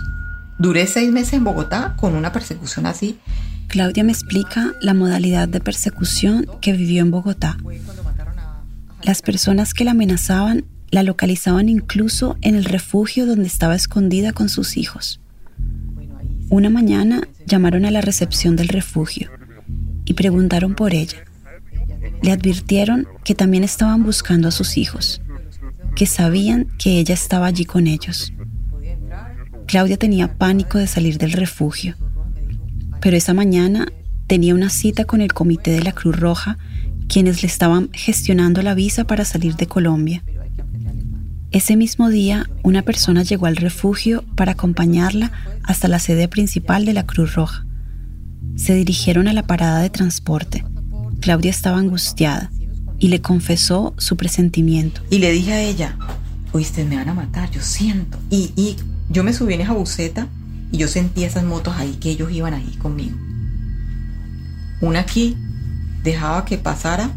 Duré 0.57 0.85
seis 0.87 1.11
meses 1.11 1.33
en 1.33 1.43
Bogotá 1.43 1.95
con 1.97 2.15
una 2.15 2.31
persecución 2.31 2.85
así. 2.85 3.19
Claudia 3.67 4.03
me 4.03 4.11
explica 4.11 4.73
la 4.81 4.93
modalidad 4.93 5.47
de 5.47 5.61
persecución 5.61 6.45
que 6.61 6.73
vivió 6.73 7.01
en 7.01 7.11
Bogotá. 7.11 7.57
Las 9.01 9.21
personas 9.21 9.73
que 9.73 9.85
la 9.85 9.91
amenazaban 9.91 10.65
la 10.91 11.03
localizaban 11.03 11.69
incluso 11.69 12.37
en 12.41 12.55
el 12.55 12.65
refugio 12.65 13.25
donde 13.25 13.47
estaba 13.47 13.75
escondida 13.75 14.33
con 14.33 14.49
sus 14.49 14.75
hijos. 14.75 15.20
Una 16.51 16.69
mañana 16.69 17.29
llamaron 17.47 17.85
a 17.85 17.91
la 17.91 18.01
recepción 18.01 18.57
del 18.57 18.67
refugio 18.67 19.31
y 20.03 20.15
preguntaron 20.15 20.75
por 20.75 20.93
ella. 20.93 21.23
Le 22.21 22.33
advirtieron 22.33 23.07
que 23.23 23.35
también 23.35 23.63
estaban 23.63 24.03
buscando 24.03 24.49
a 24.49 24.51
sus 24.51 24.77
hijos, 24.77 25.21
que 25.95 26.05
sabían 26.05 26.67
que 26.77 26.99
ella 26.99 27.13
estaba 27.13 27.45
allí 27.45 27.63
con 27.63 27.87
ellos. 27.87 28.33
Claudia 29.65 29.95
tenía 29.95 30.37
pánico 30.37 30.77
de 30.77 30.87
salir 30.87 31.17
del 31.17 31.31
refugio, 31.31 31.95
pero 32.99 33.15
esa 33.15 33.33
mañana 33.33 33.87
tenía 34.27 34.53
una 34.53 34.69
cita 34.69 35.05
con 35.05 35.21
el 35.21 35.31
comité 35.31 35.71
de 35.71 35.83
la 35.83 35.93
Cruz 35.93 36.19
Roja, 36.19 36.57
quienes 37.07 37.43
le 37.43 37.47
estaban 37.47 37.89
gestionando 37.93 38.61
la 38.61 38.73
visa 38.73 39.05
para 39.05 39.23
salir 39.23 39.55
de 39.55 39.67
Colombia. 39.67 40.21
Ese 41.51 41.75
mismo 41.75 42.09
día, 42.09 42.49
una 42.63 42.81
persona 42.81 43.23
llegó 43.23 43.45
al 43.45 43.57
refugio 43.57 44.23
para 44.37 44.53
acompañarla 44.53 45.33
hasta 45.63 45.89
la 45.89 45.99
sede 45.99 46.29
principal 46.29 46.85
de 46.85 46.93
la 46.93 47.05
Cruz 47.05 47.35
Roja. 47.35 47.65
Se 48.55 48.73
dirigieron 48.73 49.27
a 49.27 49.33
la 49.33 49.43
parada 49.43 49.81
de 49.81 49.89
transporte. 49.89 50.63
Claudia 51.19 51.51
estaba 51.51 51.77
angustiada 51.77 52.49
y 52.99 53.09
le 53.09 53.21
confesó 53.21 53.93
su 53.97 54.15
presentimiento. 54.15 55.01
Y 55.09 55.17
le 55.17 55.33
dije 55.33 55.51
a 55.51 55.61
ella, 55.61 55.97
oíste, 56.53 56.85
me 56.85 56.95
van 56.95 57.09
a 57.09 57.13
matar, 57.13 57.51
yo 57.51 57.61
siento. 57.61 58.17
Y, 58.29 58.53
y 58.55 58.77
yo 59.09 59.25
me 59.25 59.33
subí 59.33 59.53
en 59.53 59.61
esa 59.61 59.73
buceta 59.73 60.29
y 60.71 60.77
yo 60.77 60.87
sentí 60.87 61.25
esas 61.25 61.43
motos 61.43 61.75
ahí, 61.75 61.97
que 61.99 62.11
ellos 62.11 62.31
iban 62.31 62.53
ahí 62.53 62.77
conmigo. 62.77 63.17
Una 64.79 65.01
aquí 65.01 65.35
dejaba 66.01 66.45
que 66.45 66.57
pasara 66.57 67.09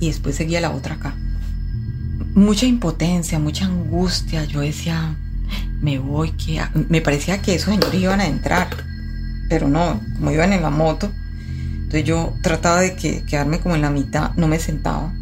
y 0.00 0.08
después 0.08 0.36
seguía 0.36 0.60
la 0.60 0.70
otra 0.70 0.96
acá. 0.96 1.16
Mucha 2.34 2.66
impotencia, 2.66 3.38
mucha 3.38 3.66
angustia. 3.66 4.44
Yo 4.44 4.60
decía, 4.60 5.16
me 5.80 5.98
voy, 5.98 6.30
que 6.32 6.60
me 6.88 7.00
parecía 7.00 7.42
que 7.42 7.54
esos 7.54 7.74
señores 7.74 8.00
iban 8.00 8.20
a 8.20 8.26
entrar, 8.26 8.68
pero 9.48 9.68
no, 9.68 10.00
como 10.16 10.30
iban 10.30 10.52
en 10.52 10.62
la 10.62 10.70
moto, 10.70 11.10
entonces 11.90 12.04
yo 12.04 12.34
trataba 12.40 12.82
de 12.82 12.94
que, 12.94 13.24
quedarme 13.24 13.58
como 13.58 13.74
en 13.74 13.82
la 13.82 13.90
mitad, 13.90 14.32
no 14.36 14.46
me 14.46 14.60
sentaba. 14.60 15.12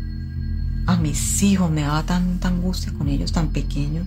A 0.86 0.98
mis 0.98 1.42
hijos 1.42 1.70
me 1.70 1.80
daba 1.80 2.02
tanta 2.02 2.48
angustia 2.48 2.92
con 2.92 3.08
ellos 3.08 3.32
tan 3.32 3.48
pequeños. 3.48 4.06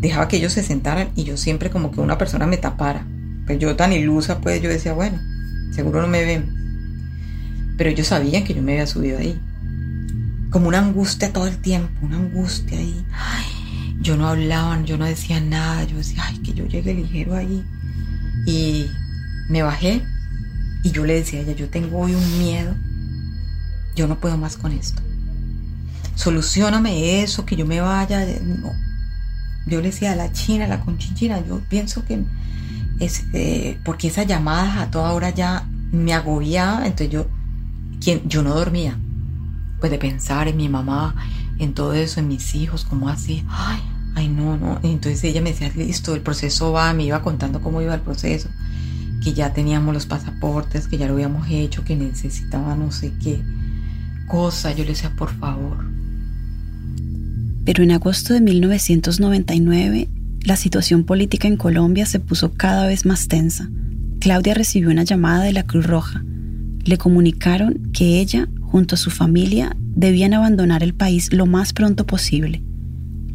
Dejaba 0.00 0.28
que 0.28 0.36
ellos 0.36 0.52
se 0.52 0.62
sentaran 0.62 1.10
y 1.16 1.24
yo 1.24 1.36
siempre 1.36 1.70
como 1.70 1.90
que 1.90 2.00
una 2.00 2.16
persona 2.16 2.46
me 2.46 2.58
tapara. 2.58 3.04
Pues 3.44 3.58
yo 3.58 3.74
tan 3.74 3.92
ilusa, 3.92 4.40
pues 4.40 4.62
yo 4.62 4.68
decía, 4.68 4.92
bueno, 4.92 5.18
seguro 5.72 6.00
no 6.00 6.06
me 6.06 6.24
ven. 6.24 7.74
Pero 7.76 7.90
ellos 7.90 8.06
sabían 8.06 8.44
que 8.44 8.54
yo 8.54 8.62
me 8.62 8.74
había 8.74 8.86
subido 8.86 9.18
ahí. 9.18 9.40
Como 10.50 10.68
una 10.68 10.78
angustia 10.78 11.32
todo 11.32 11.46
el 11.46 11.58
tiempo, 11.58 12.06
una 12.06 12.16
angustia 12.16 12.78
ahí. 12.78 13.04
Yo 14.00 14.16
no 14.16 14.28
hablaba, 14.28 14.80
yo 14.82 14.96
no 14.96 15.04
decía 15.04 15.40
nada, 15.40 15.84
yo 15.84 15.96
decía, 15.96 16.22
ay, 16.26 16.38
que 16.38 16.54
yo 16.54 16.66
llegue 16.66 16.94
ligero 16.94 17.34
ahí. 17.34 17.64
Y 18.46 18.86
me 19.48 19.62
bajé 19.62 20.02
y 20.82 20.90
yo 20.90 21.04
le 21.04 21.14
decía 21.14 21.40
a 21.40 21.42
ella, 21.42 21.52
yo 21.52 21.68
tengo 21.68 21.98
hoy 21.98 22.14
un 22.14 22.38
miedo, 22.38 22.74
yo 23.94 24.06
no 24.06 24.20
puedo 24.20 24.36
más 24.38 24.56
con 24.56 24.72
esto. 24.72 25.02
Solucioname 26.14 27.22
eso, 27.22 27.44
que 27.44 27.56
yo 27.56 27.66
me 27.66 27.80
vaya. 27.80 28.24
No. 28.42 28.72
Yo 29.66 29.80
le 29.80 29.88
decía 29.90 30.12
a 30.12 30.16
la 30.16 30.32
china, 30.32 30.64
a 30.64 30.68
la 30.68 30.80
conchinchina, 30.80 31.44
yo 31.46 31.60
pienso 31.68 32.04
que 32.04 32.22
es 33.00 33.24
eh, 33.32 33.78
porque 33.84 34.08
esas 34.08 34.26
llamadas 34.26 34.78
a 34.78 34.90
toda 34.90 35.12
hora 35.12 35.30
ya 35.30 35.66
me 35.92 36.12
agobiaba, 36.12 36.86
entonces 36.86 37.10
yo, 37.10 37.26
quien, 38.00 38.28
yo 38.28 38.42
no 38.42 38.54
dormía, 38.54 38.98
pues 39.80 39.90
de 39.92 39.98
pensar 39.98 40.48
en 40.48 40.56
mi 40.56 40.68
mamá, 40.68 41.14
en 41.58 41.74
todo 41.74 41.94
eso, 41.94 42.20
en 42.20 42.28
mis 42.28 42.54
hijos, 42.54 42.84
como 42.84 43.08
así, 43.08 43.44
ay, 43.48 43.80
ay, 44.14 44.28
no, 44.28 44.56
no. 44.56 44.80
Entonces 44.82 45.24
ella 45.24 45.40
me 45.40 45.50
decía, 45.50 45.70
listo, 45.74 46.14
el 46.14 46.20
proceso 46.20 46.72
va, 46.72 46.92
me 46.92 47.04
iba 47.04 47.22
contando 47.22 47.60
cómo 47.60 47.82
iba 47.82 47.94
el 47.94 48.00
proceso, 48.00 48.48
que 49.22 49.32
ya 49.32 49.52
teníamos 49.52 49.94
los 49.94 50.06
pasaportes, 50.06 50.88
que 50.88 50.98
ya 50.98 51.06
lo 51.06 51.14
habíamos 51.14 51.48
hecho, 51.50 51.84
que 51.84 51.96
necesitaba 51.96 52.74
no 52.74 52.92
sé 52.92 53.12
qué 53.22 53.42
cosa. 54.26 54.72
Yo 54.72 54.84
le 54.84 54.90
decía, 54.90 55.12
por 55.16 55.30
favor. 55.30 55.84
Pero 57.64 57.82
en 57.82 57.90
agosto 57.90 58.32
de 58.32 58.40
1999, 58.40 60.08
la 60.42 60.56
situación 60.56 61.04
política 61.04 61.48
en 61.48 61.56
Colombia 61.56 62.06
se 62.06 62.20
puso 62.20 62.54
cada 62.54 62.86
vez 62.86 63.04
más 63.04 63.28
tensa. 63.28 63.68
Claudia 64.20 64.54
recibió 64.54 64.90
una 64.90 65.02
llamada 65.02 65.44
de 65.44 65.52
la 65.52 65.64
Cruz 65.64 65.86
Roja. 65.86 66.22
Le 66.84 66.96
comunicaron 66.96 67.90
que 67.92 68.20
ella, 68.20 68.48
junto 68.70 68.94
a 68.94 68.98
su 68.98 69.10
familia, 69.10 69.76
debían 69.78 70.34
abandonar 70.34 70.82
el 70.82 70.94
país 70.94 71.32
lo 71.32 71.46
más 71.46 71.72
pronto 71.72 72.06
posible. 72.06 72.62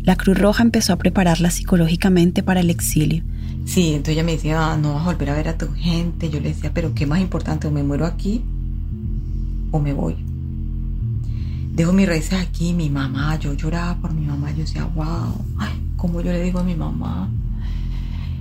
La 0.04 0.16
Cruz 0.16 0.38
Roja 0.38 0.64
empezó 0.64 0.94
a 0.94 0.98
prepararla 0.98 1.50
psicológicamente 1.50 2.44
para 2.44 2.60
el 2.60 2.70
exilio. 2.70 3.24
Sí, 3.66 3.90
entonces 3.90 4.16
ella 4.16 4.24
me 4.24 4.34
decía, 4.34 4.72
ah, 4.72 4.78
no 4.78 4.94
vas 4.94 5.04
a 5.04 5.06
volver 5.06 5.30
a 5.30 5.36
ver 5.36 5.48
a 5.48 5.58
tu 5.58 5.72
gente. 5.74 6.30
Yo 6.30 6.40
le 6.40 6.50
decía, 6.50 6.72
pero 6.74 6.94
¿qué 6.94 7.06
más 7.06 7.22
importante? 7.22 7.68
¿O 7.68 7.72
me 7.72 7.84
muero 7.84 8.06
aquí 8.06 8.42
o 9.72 9.80
me 9.80 9.94
voy? 9.94 10.16
Dejo 11.74 11.94
mis 11.94 12.08
raíces 12.08 12.40
aquí, 12.40 12.74
mi 12.74 12.90
mamá, 12.90 13.40
yo 13.40 13.54
lloraba 13.54 13.96
por 13.96 14.14
mi 14.14 14.28
mamá, 14.28 14.52
yo 14.52 14.58
decía, 14.58 14.86
wow, 14.86 15.34
ay, 15.58 15.74
¿cómo 15.96 16.22
yo 16.22 16.32
le 16.32 16.44
digo 16.44 16.60
a 16.60 16.64
mi 16.64 16.76
mamá? 16.76 17.32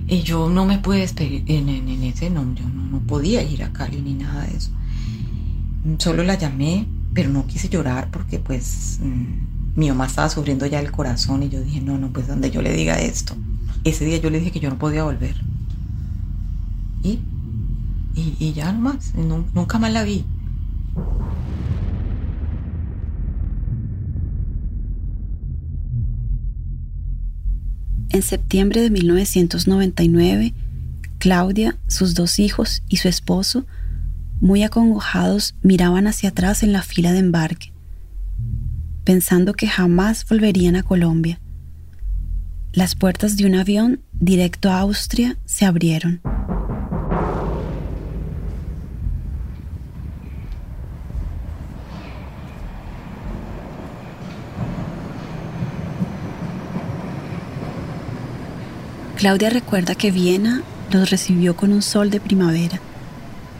Y 0.07 0.21
yo 0.21 0.49
no 0.49 0.65
me 0.65 0.77
pude 0.77 0.99
despedir 0.99 1.43
en, 1.47 1.69
ese, 2.03 2.29
no, 2.29 2.41
yo 2.53 2.69
no, 2.69 2.83
no 2.85 2.99
podía 2.99 3.41
ir 3.41 3.63
a 3.63 3.73
Cali 3.73 4.01
ni 4.01 4.13
nada 4.13 4.43
de 4.43 4.57
eso. 4.57 4.69
Solo 5.97 6.23
la 6.23 6.37
llamé, 6.37 6.87
pero 7.13 7.29
no 7.29 7.45
quise 7.45 7.69
llorar 7.69 8.09
porque 8.09 8.39
pues 8.39 8.99
mm, 9.01 9.79
mi 9.79 9.89
mamá 9.89 10.07
estaba 10.07 10.29
sufriendo 10.29 10.65
ya 10.65 10.79
el 10.79 10.91
corazón 10.91 11.43
y 11.43 11.49
yo 11.49 11.61
dije, 11.61 11.81
no, 11.81 11.97
no, 11.97 12.11
pues 12.11 12.27
donde 12.27 12.51
yo 12.51 12.61
le 12.61 12.73
diga 12.73 12.99
esto. 12.99 13.35
Ese 13.83 14.05
día 14.05 14.17
yo 14.17 14.29
le 14.29 14.39
dije 14.39 14.51
que 14.51 14.59
yo 14.59 14.69
no 14.69 14.77
podía 14.77 15.03
volver. 15.03 15.35
Y, 17.03 17.19
y, 18.15 18.35
y 18.39 18.53
ya 18.53 18.71
nomás, 18.71 19.13
no, 19.15 19.45
nunca 19.53 19.77
más 19.77 19.91
la 19.91 20.03
vi. 20.03 20.25
En 28.09 28.21
septiembre 28.21 28.81
de 28.81 28.91
1999, 28.91 30.53
Claudia, 31.17 31.77
sus 31.87 32.13
dos 32.13 32.37
hijos 32.37 32.83
y 32.87 32.97
su 32.97 33.07
esposo 33.07 33.65
muy 34.43 34.61
acongojados, 34.61 35.55
miraban 35.61 36.05
hacia 36.05 36.29
atrás 36.29 36.63
en 36.63 36.73
la 36.73 36.81
fila 36.81 37.13
de 37.13 37.19
embarque, 37.19 37.71
pensando 39.05 39.53
que 39.53 39.69
jamás 39.69 40.25
volverían 40.27 40.75
a 40.75 40.83
Colombia. 40.83 41.39
Las 42.73 42.95
puertas 42.95 43.37
de 43.37 43.45
un 43.45 43.55
avión 43.55 44.01
directo 44.11 44.69
a 44.69 44.79
Austria 44.79 45.37
se 45.45 45.63
abrieron. 45.63 46.21
Claudia 59.15 59.49
recuerda 59.49 59.95
que 59.95 60.11
Viena 60.11 60.63
los 60.91 61.09
recibió 61.11 61.55
con 61.55 61.71
un 61.71 61.81
sol 61.81 62.09
de 62.09 62.19
primavera. 62.19 62.81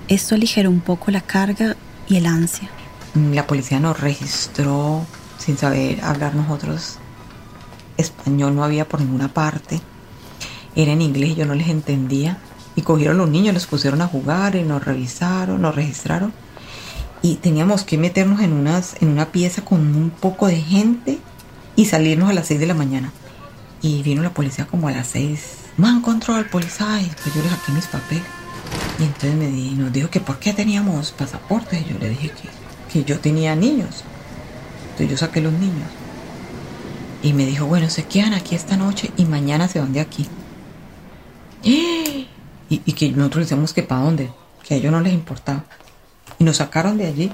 Esto 0.10 0.36
aligeró 0.36 0.70
un 0.70 0.82
poco 0.82 1.12
la 1.12 1.22
carga 1.22 1.78
y 2.10 2.18
el 2.18 2.26
ansia. 2.26 2.70
La 3.16 3.48
policía 3.48 3.80
nos 3.80 4.00
registró 4.00 5.06
sin 5.38 5.58
saber 5.58 6.04
hablar 6.04 6.36
nosotros. 6.36 6.98
Español 7.96 8.56
no 8.56 8.64
había 8.64 8.88
por 8.88 9.00
ninguna 9.00 9.34
parte. 9.34 9.80
Era 10.76 10.92
en 10.92 11.02
inglés 11.02 11.32
y 11.32 11.36
yo 11.36 11.46
no 11.46 11.56
les 11.56 11.70
entendía. 11.70 12.38
Y 12.76 12.82
cogieron 12.82 13.18
los 13.18 13.30
niños, 13.30 13.54
los 13.54 13.68
pusieron 13.68 14.02
a 14.02 14.08
jugar 14.08 14.56
y 14.56 14.64
nos 14.64 14.84
revisaron, 14.84 15.62
nos 15.62 15.76
registraron. 15.76 16.34
Y 17.22 17.36
teníamos 17.36 17.84
que 17.84 17.98
meternos 17.98 18.42
en, 18.42 18.52
unas, 18.52 19.02
en 19.02 19.08
una 19.08 19.32
pieza 19.32 19.64
con 19.64 19.80
un 19.80 20.10
poco 20.10 20.48
de 20.48 20.60
gente 20.60 21.20
y 21.76 21.86
salirnos 21.86 22.30
a 22.30 22.34
las 22.34 22.48
6 22.48 22.60
de 22.60 22.66
la 22.66 22.74
mañana. 22.74 23.14
Y 23.82 24.02
vino 24.02 24.22
la 24.22 24.34
policía 24.34 24.66
como 24.66 24.90
a 24.90 24.92
las 24.92 25.08
seis. 25.08 25.60
Man 25.78 25.98
encontró 25.98 26.36
al 26.36 26.46
policía 26.46 27.02
y 27.02 27.06
pues 27.22 27.36
yo 27.36 27.42
le 27.42 27.50
saqué 27.50 27.72
mis 27.72 27.88
papeles. 27.88 28.24
Y 29.00 29.04
entonces 29.04 29.36
me 29.36 29.48
dijo 29.90 30.10
que 30.10 30.20
por 30.20 30.40
qué 30.40 30.54
teníamos 30.54 31.12
pasaportes. 31.12 31.82
Y 31.82 31.94
yo 31.94 32.00
le 32.00 32.10
dije 32.10 32.30
que, 32.30 32.50
que 32.92 33.04
yo 33.04 33.20
tenía 33.20 33.56
niños. 33.56 34.04
Entonces 34.92 35.10
yo 35.10 35.18
saqué 35.18 35.42
los 35.42 35.54
niños. 35.54 35.90
Y 37.22 37.34
me 37.34 37.46
dijo, 37.46 37.66
bueno, 37.66 37.90
se 37.90 38.04
quedan 38.04 38.34
aquí 38.34 38.56
esta 38.56 38.78
noche 38.78 39.12
y 39.18 39.26
mañana 39.26 39.68
se 39.68 39.80
van 39.80 39.94
de 39.94 40.02
aquí. 40.02 40.28
Y, 41.64 42.28
y 42.70 42.94
que 42.94 43.12
nosotros 43.12 43.46
decíamos 43.46 43.74
que 43.74 43.84
para 43.84 44.02
dónde, 44.02 44.30
que 44.68 44.74
a 44.74 44.78
ellos 44.78 44.92
no 44.92 45.00
les 45.02 45.14
importaba. 45.14 45.64
Y 46.40 46.44
nos 46.44 46.58
sacaron 46.58 46.98
de 46.98 47.08
allí 47.08 47.32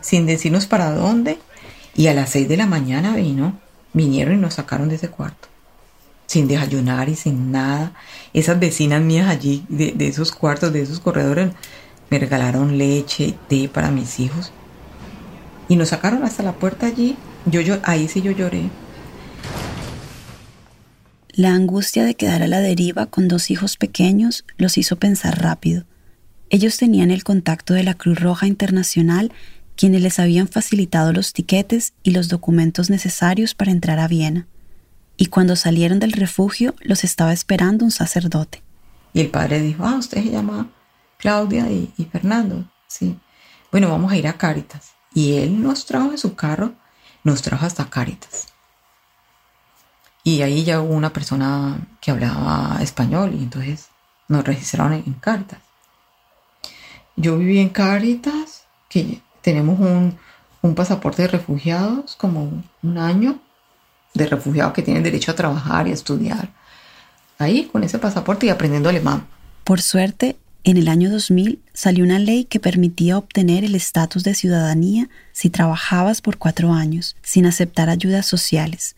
sin 0.00 0.26
decirnos 0.26 0.66
para 0.66 0.92
dónde. 0.92 1.38
Y 1.94 2.08
a 2.08 2.14
las 2.14 2.30
seis 2.30 2.48
de 2.48 2.56
la 2.56 2.66
mañana 2.66 3.14
vino, 3.14 3.58
vinieron 3.92 4.34
y 4.34 4.38
nos 4.38 4.54
sacaron 4.54 4.88
de 4.88 4.96
ese 4.96 5.08
cuarto 5.08 5.51
sin 6.32 6.48
desayunar 6.48 7.10
y 7.10 7.14
sin 7.14 7.52
nada. 7.52 7.92
Esas 8.32 8.58
vecinas 8.58 9.02
mías 9.02 9.28
allí, 9.28 9.66
de, 9.68 9.94
esos 10.00 10.32
cuartos, 10.32 10.72
de 10.72 10.80
esos 10.80 10.98
corredores, 10.98 11.50
me 12.08 12.18
regalaron 12.18 12.78
leche 12.78 13.34
té 13.48 13.68
para 13.68 13.90
mis 13.90 14.18
hijos. 14.18 14.50
Y 15.68 15.76
nos 15.76 15.90
sacaron 15.90 16.24
hasta 16.24 16.42
la 16.42 16.54
puerta 16.54 16.86
allí. 16.86 17.16
Yo, 17.44 17.60
yo, 17.60 17.78
ahí 17.82 18.08
sí 18.08 18.22
yo 18.22 18.30
lloré. 18.30 18.70
La 21.28 21.52
angustia 21.52 22.04
de 22.04 22.14
quedar 22.14 22.42
a 22.42 22.48
la 22.48 22.60
deriva 22.60 23.06
con 23.06 23.28
dos 23.28 23.50
hijos 23.50 23.76
pequeños 23.76 24.46
los 24.56 24.78
hizo 24.78 24.96
pensar 24.96 25.42
rápido. 25.42 25.84
Ellos 26.48 26.78
tenían 26.78 27.10
el 27.10 27.24
contacto 27.24 27.74
de 27.74 27.82
la 27.82 27.94
Cruz 27.94 28.18
Roja 28.18 28.46
Internacional, 28.46 29.32
quienes 29.76 30.00
les 30.00 30.18
habían 30.18 30.48
facilitado 30.48 31.12
los 31.12 31.34
tiquetes 31.34 31.92
y 32.02 32.12
los 32.12 32.28
documentos 32.28 32.88
necesarios 32.88 33.54
para 33.54 33.70
entrar 33.70 33.98
a 33.98 34.08
Viena 34.08 34.46
y 35.16 35.26
cuando 35.26 35.56
salieron 35.56 35.98
del 35.98 36.12
refugio 36.12 36.74
los 36.80 37.04
estaba 37.04 37.32
esperando 37.32 37.84
un 37.84 37.90
sacerdote. 37.90 38.62
Y 39.12 39.20
el 39.20 39.30
padre 39.30 39.60
dijo, 39.60 39.84
ah, 39.84 39.96
usted 39.96 40.22
se 40.22 40.30
llama 40.30 40.70
Claudia 41.18 41.70
y, 41.70 41.92
Fernando. 42.10 42.64
Sí. 42.88 43.18
Bueno, 43.70 43.90
vamos 43.90 44.10
a 44.12 44.16
ir 44.16 44.26
a 44.26 44.38
Cáritas. 44.38 44.92
Y 45.14 45.34
él 45.36 45.62
nos 45.62 45.84
trajo 45.84 46.10
en 46.10 46.18
su 46.18 46.34
carro, 46.34 46.74
nos 47.22 47.42
trajo 47.42 47.66
hasta 47.66 47.90
Cáritas. 47.90 48.48
Y 50.24 50.42
ahí 50.42 50.64
ya 50.64 50.80
hubo 50.80 50.94
una 50.94 51.12
persona 51.12 51.78
que 52.00 52.10
hablaba 52.10 52.78
español 52.80 53.34
y 53.34 53.42
entonces 53.42 53.88
nos 54.28 54.44
registraron 54.44 54.94
en, 54.94 55.12
Cáritas. 55.14 55.58
Yo 57.16 57.36
viví 57.36 57.58
en 57.58 57.68
Cáritas, 57.68 58.64
que 58.88 59.20
tenemos 59.42 59.78
un, 59.78 60.18
un 60.62 60.74
pasaporte 60.74 61.22
de 61.22 61.28
refugiados 61.28 62.16
como 62.16 62.62
un 62.82 62.98
año 62.98 63.38
de 64.14 64.26
refugiados 64.26 64.72
que 64.72 64.82
tienen 64.82 65.02
derecho 65.02 65.32
a 65.32 65.36
trabajar 65.36 65.88
y 65.88 65.90
a 65.90 65.94
estudiar. 65.94 66.50
Ahí, 67.38 67.68
con 67.70 67.82
ese 67.82 67.98
pasaporte 67.98 68.46
y 68.46 68.50
aprendiendo 68.50 68.88
alemán. 68.88 69.26
Por 69.64 69.80
suerte, 69.80 70.36
en 70.64 70.76
el 70.76 70.88
año 70.88 71.10
2000 71.10 71.60
salió 71.72 72.04
una 72.04 72.18
ley 72.18 72.44
que 72.44 72.60
permitía 72.60 73.18
obtener 73.18 73.64
el 73.64 73.74
estatus 73.74 74.22
de 74.22 74.34
ciudadanía 74.34 75.08
si 75.32 75.50
trabajabas 75.50 76.20
por 76.20 76.38
cuatro 76.38 76.72
años, 76.72 77.16
sin 77.22 77.46
aceptar 77.46 77.88
ayudas 77.88 78.26
sociales. 78.26 78.94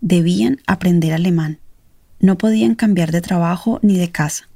Debían 0.00 0.60
aprender 0.66 1.12
alemán. 1.12 1.58
No 2.18 2.36
podían 2.38 2.74
cambiar 2.74 3.12
de 3.12 3.20
trabajo 3.20 3.78
ni 3.82 3.98
de 3.98 4.10
casa. 4.10 4.48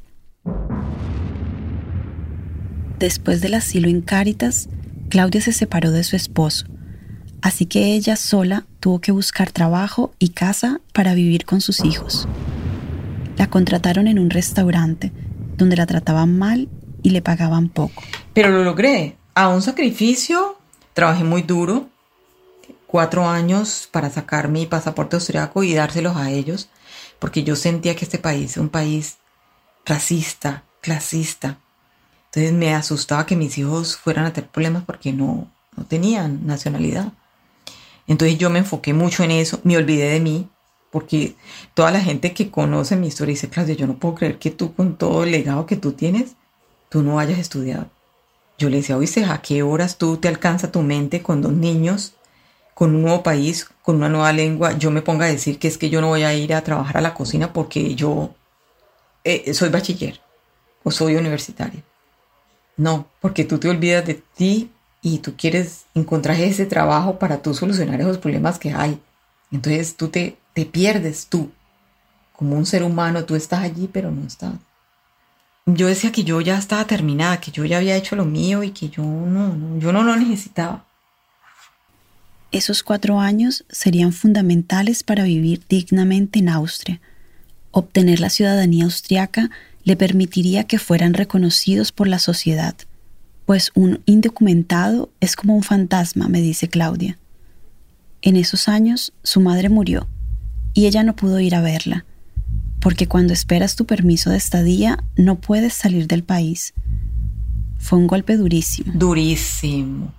Después 2.98 3.40
del 3.40 3.54
asilo 3.54 3.88
en 3.88 4.00
Cáritas, 4.00 4.68
Claudia 5.08 5.40
se 5.40 5.52
separó 5.52 5.90
de 5.90 6.04
su 6.04 6.16
esposo 6.16 6.66
así 7.44 7.66
que 7.66 7.92
ella 7.92 8.16
sola 8.16 8.64
tuvo 8.80 9.02
que 9.02 9.12
buscar 9.12 9.52
trabajo 9.52 10.14
y 10.18 10.30
casa 10.30 10.80
para 10.94 11.12
vivir 11.12 11.44
con 11.44 11.60
sus 11.60 11.84
hijos. 11.84 12.26
La 13.36 13.50
contrataron 13.50 14.08
en 14.08 14.18
un 14.18 14.30
restaurante 14.30 15.12
donde 15.58 15.76
la 15.76 15.84
trataban 15.84 16.38
mal 16.38 16.70
y 17.02 17.10
le 17.10 17.20
pagaban 17.20 17.68
poco. 17.68 18.02
Pero 18.32 18.48
lo 18.48 18.64
logré. 18.64 19.18
A 19.34 19.48
un 19.48 19.60
sacrificio, 19.60 20.56
trabajé 20.94 21.22
muy 21.22 21.42
duro, 21.42 21.90
cuatro 22.86 23.28
años 23.28 23.90
para 23.92 24.08
sacar 24.08 24.48
mi 24.48 24.64
pasaporte 24.64 25.16
austriaco 25.16 25.62
y 25.62 25.74
dárselos 25.74 26.16
a 26.16 26.30
ellos, 26.30 26.70
porque 27.18 27.44
yo 27.44 27.56
sentía 27.56 27.94
que 27.94 28.06
este 28.06 28.18
país 28.18 28.52
es 28.52 28.56
un 28.56 28.70
país 28.70 29.18
racista, 29.84 30.62
clasista. 30.80 31.58
Entonces 32.26 32.54
me 32.54 32.74
asustaba 32.74 33.26
que 33.26 33.36
mis 33.36 33.58
hijos 33.58 33.98
fueran 33.98 34.24
a 34.24 34.32
tener 34.32 34.48
problemas 34.48 34.84
porque 34.84 35.12
no, 35.12 35.52
no 35.76 35.84
tenían 35.84 36.46
nacionalidad. 36.46 37.12
Entonces 38.06 38.38
yo 38.38 38.50
me 38.50 38.60
enfoqué 38.60 38.92
mucho 38.92 39.24
en 39.24 39.30
eso, 39.30 39.60
me 39.64 39.76
olvidé 39.76 40.10
de 40.10 40.20
mí, 40.20 40.48
porque 40.90 41.34
toda 41.74 41.90
la 41.90 42.00
gente 42.00 42.34
que 42.34 42.50
conoce 42.50 42.96
mi 42.96 43.08
historia 43.08 43.32
dice, 43.32 43.48
Claudia, 43.48 43.74
yo 43.74 43.86
no 43.86 43.98
puedo 43.98 44.14
creer 44.14 44.38
que 44.38 44.50
tú 44.50 44.74
con 44.74 44.96
todo 44.96 45.24
el 45.24 45.32
legado 45.32 45.66
que 45.66 45.76
tú 45.76 45.92
tienes, 45.92 46.36
tú 46.88 47.02
no 47.02 47.18
hayas 47.18 47.38
estudiado. 47.38 47.90
Yo 48.58 48.68
le 48.68 48.76
decía, 48.76 48.96
oíste, 48.96 49.24
¿a 49.24 49.42
qué 49.42 49.62
horas 49.62 49.98
tú 49.98 50.18
te 50.18 50.28
alcanza 50.28 50.70
tu 50.70 50.82
mente 50.82 51.22
con 51.22 51.42
dos 51.42 51.52
niños, 51.52 52.14
con 52.74 52.94
un 52.94 53.02
nuevo 53.02 53.22
país, 53.22 53.68
con 53.82 53.96
una 53.96 54.08
nueva 54.08 54.32
lengua? 54.32 54.78
Yo 54.78 54.90
me 54.92 55.02
ponga 55.02 55.26
a 55.26 55.28
decir 55.28 55.58
que 55.58 55.66
es 55.66 55.78
que 55.78 55.90
yo 55.90 56.00
no 56.00 56.08
voy 56.08 56.22
a 56.22 56.34
ir 56.34 56.54
a 56.54 56.62
trabajar 56.62 56.98
a 56.98 57.00
la 57.00 57.14
cocina 57.14 57.52
porque 57.52 57.96
yo 57.96 58.34
eh, 59.24 59.52
soy 59.54 59.70
bachiller 59.70 60.20
o 60.84 60.92
soy 60.92 61.16
universitaria. 61.16 61.82
No, 62.76 63.08
porque 63.20 63.44
tú 63.44 63.58
te 63.58 63.68
olvidas 63.68 64.06
de 64.06 64.22
ti 64.36 64.70
y 65.04 65.18
tú 65.18 65.34
quieres 65.36 65.84
encontrar 65.94 66.40
ese 66.40 66.64
trabajo 66.64 67.18
para 67.18 67.42
tú 67.42 67.52
solucionar 67.52 68.00
esos 68.00 68.16
problemas 68.16 68.58
que 68.58 68.72
hay. 68.72 68.98
Entonces 69.52 69.96
tú 69.96 70.08
te, 70.08 70.38
te 70.54 70.64
pierdes 70.64 71.26
tú. 71.26 71.52
Como 72.32 72.56
un 72.56 72.64
ser 72.64 72.82
humano, 72.82 73.26
tú 73.26 73.36
estás 73.36 73.60
allí, 73.60 73.86
pero 73.92 74.10
no 74.10 74.26
estás. 74.26 74.54
Yo 75.66 75.88
decía 75.88 76.10
que 76.10 76.24
yo 76.24 76.40
ya 76.40 76.56
estaba 76.56 76.86
terminada, 76.86 77.38
que 77.38 77.50
yo 77.50 77.66
ya 77.66 77.76
había 77.76 77.96
hecho 77.96 78.16
lo 78.16 78.24
mío 78.24 78.62
y 78.62 78.70
que 78.70 78.88
yo 78.88 79.02
no, 79.02 79.54
no 79.54 79.78
yo 79.78 79.92
no 79.92 80.02
lo 80.04 80.16
necesitaba. 80.16 80.86
Esos 82.50 82.82
cuatro 82.82 83.20
años 83.20 83.66
serían 83.68 84.14
fundamentales 84.14 85.02
para 85.02 85.24
vivir 85.24 85.60
dignamente 85.68 86.38
en 86.38 86.48
Austria. 86.48 87.02
Obtener 87.72 88.20
la 88.20 88.30
ciudadanía 88.30 88.84
austriaca 88.84 89.50
le 89.82 89.96
permitiría 89.96 90.64
que 90.64 90.78
fueran 90.78 91.12
reconocidos 91.12 91.92
por 91.92 92.08
la 92.08 92.18
sociedad 92.18 92.74
pues 93.46 93.70
un 93.74 94.02
indocumentado 94.06 95.10
es 95.20 95.36
como 95.36 95.54
un 95.54 95.62
fantasma, 95.62 96.28
me 96.28 96.40
dice 96.40 96.68
Claudia. 96.68 97.18
En 98.22 98.36
esos 98.36 98.68
años 98.68 99.12
su 99.22 99.40
madre 99.40 99.68
murió 99.68 100.08
y 100.72 100.86
ella 100.86 101.02
no 101.02 101.14
pudo 101.14 101.40
ir 101.40 101.54
a 101.54 101.60
verla, 101.60 102.04
porque 102.80 103.06
cuando 103.06 103.32
esperas 103.32 103.76
tu 103.76 103.84
permiso 103.84 104.30
de 104.30 104.38
estadía 104.38 105.04
no 105.16 105.36
puedes 105.36 105.74
salir 105.74 106.06
del 106.06 106.24
país. 106.24 106.74
Fue 107.78 107.98
un 107.98 108.06
golpe 108.06 108.36
durísimo. 108.36 108.92
Durísimo. 108.94 110.12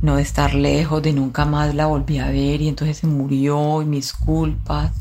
no 0.00 0.18
estar 0.18 0.54
lejos, 0.54 1.02
de 1.02 1.12
nunca 1.12 1.44
más 1.44 1.74
la 1.74 1.86
volví 1.86 2.18
a 2.18 2.30
ver 2.30 2.62
y 2.62 2.68
entonces 2.68 2.96
se 2.96 3.06
murió 3.06 3.82
y 3.82 3.84
mis 3.84 4.14
culpas. 4.14 4.92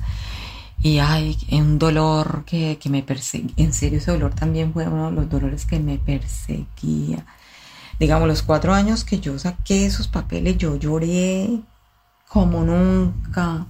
Y 0.82 1.00
ay, 1.00 1.38
un 1.52 1.78
dolor 1.78 2.44
que, 2.46 2.78
que 2.80 2.90
me 2.90 3.04
perseguía. 3.04 3.52
En 3.58 3.74
serio, 3.74 4.00
ese 4.00 4.12
dolor 4.12 4.34
también 4.34 4.72
fue 4.74 4.88
uno 4.88 5.10
de 5.10 5.16
los 5.16 5.30
dolores 5.30 5.66
que 5.66 5.80
me 5.80 5.98
perseguía. 5.98 7.26
Digamos, 8.00 8.28
los 8.28 8.44
cuatro 8.44 8.74
años 8.74 9.04
que 9.04 9.20
yo 9.20 9.38
saqué 9.38 9.86
esos 9.86 10.08
papeles, 10.08 10.58
yo 10.58 10.78
lloré 10.78 11.60
como 12.30 12.64
nunca. 12.64 13.66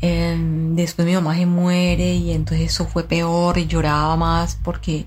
Em, 0.00 0.74
después 0.74 1.06
mi 1.06 1.14
mamá 1.14 1.36
se 1.36 1.46
muere 1.46 2.14
y 2.14 2.32
entonces 2.32 2.72
eso 2.72 2.86
fue 2.86 3.04
peor 3.04 3.58
y 3.58 3.66
lloraba 3.66 4.16
más 4.16 4.58
porque 4.64 5.06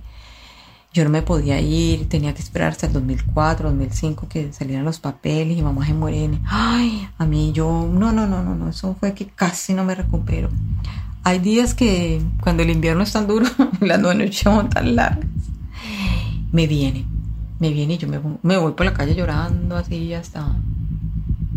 yo 0.96 1.04
no 1.04 1.10
me 1.10 1.22
podía 1.22 1.60
ir, 1.60 2.08
tenía 2.08 2.34
que 2.34 2.42
esperar 2.42 2.72
hasta 2.72 2.88
el 2.88 2.94
2004, 2.94 3.70
2005 3.70 4.30
que 4.30 4.54
salieran 4.54 4.86
los 4.86 4.98
papeles 4.98 5.58
y 5.58 5.62
mamá 5.62 5.86
se 5.86 5.94
muere. 5.94 6.40
Ay, 6.46 7.06
a 7.18 7.26
mí 7.26 7.52
yo, 7.52 7.86
no, 7.92 8.14
no, 8.14 8.26
no, 8.26 8.42
no, 8.42 8.56
no, 8.56 8.70
eso 8.70 8.96
fue 8.98 9.14
que 9.14 9.26
casi 9.26 9.74
no 9.74 9.84
me 9.84 9.94
recupero. 9.94 10.48
Hay 11.26 11.40
días 11.40 11.74
que 11.74 12.22
cuando 12.40 12.64
el 12.64 12.70
invierno 12.70 13.04
es 13.04 13.12
tan 13.12 13.28
duro, 13.28 13.46
las 13.82 14.00
noches 14.00 14.38
son 14.38 14.70
tan 14.70 14.96
largas, 14.96 15.28
me 16.54 16.66
viene, 16.66 17.06
me 17.60 17.72
viene 17.72 17.96
y 17.96 17.98
yo 17.98 18.08
me, 18.08 18.22
me 18.42 18.56
voy 18.56 18.72
por 18.72 18.86
la 18.86 18.94
calle 18.94 19.16
llorando 19.16 19.76
así 19.76 20.14
hasta 20.14 20.56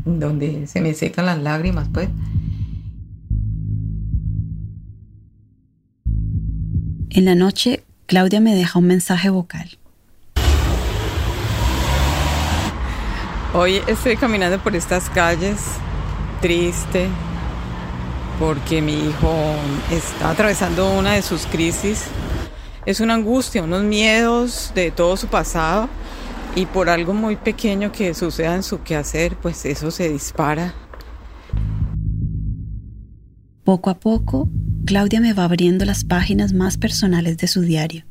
donde 0.05 0.67
se 0.67 0.81
me 0.81 0.95
secan 0.95 1.27
las 1.27 1.39
lágrimas, 1.39 1.89
pues. 1.93 2.09
En 7.11 7.25
la 7.25 7.37
noche, 7.37 7.78
Claudia 8.09 8.41
me 8.41 8.55
deja 8.55 8.79
un 8.79 8.87
mensaje 8.87 9.29
vocal. 9.29 9.69
Hoy 13.53 13.83
estoy 13.87 14.17
caminando 14.17 14.59
por 14.61 14.75
estas 14.75 15.11
calles 15.11 15.59
triste 16.41 17.09
porque 18.39 18.81
mi 18.81 18.95
hijo 18.95 19.31
está 19.91 20.31
atravesando 20.31 20.91
una 20.91 21.13
de 21.13 21.23
sus 21.23 21.45
crisis. 21.45 22.07
Es 22.87 23.01
una 23.01 23.13
angustia, 23.13 23.63
unos 23.63 23.83
miedos 23.83 24.73
de 24.75 24.91
todo 24.91 25.19
su 25.19 25.27
pasado 25.27 25.91
y 26.55 26.65
por 26.65 26.89
algo 26.89 27.13
muy 27.13 27.37
pequeño 27.37 27.93
que 27.93 28.15
suceda 28.15 28.55
en 28.55 28.63
su 28.63 28.83
quehacer, 28.83 29.37
pues 29.37 29.67
eso 29.67 29.91
se 29.91 30.09
dispara. 30.09 30.73
Poco 33.65 33.91
a 33.91 34.01
poco, 34.01 34.49
Claudia 34.89 35.21
me 35.21 35.35
va 35.35 35.45
abriendo 35.45 35.85
las 35.85 36.03
páginas 36.03 36.55
más 36.55 36.79
personales 36.79 37.37
de 37.37 37.47
su 37.47 37.61
diario. 37.61 38.07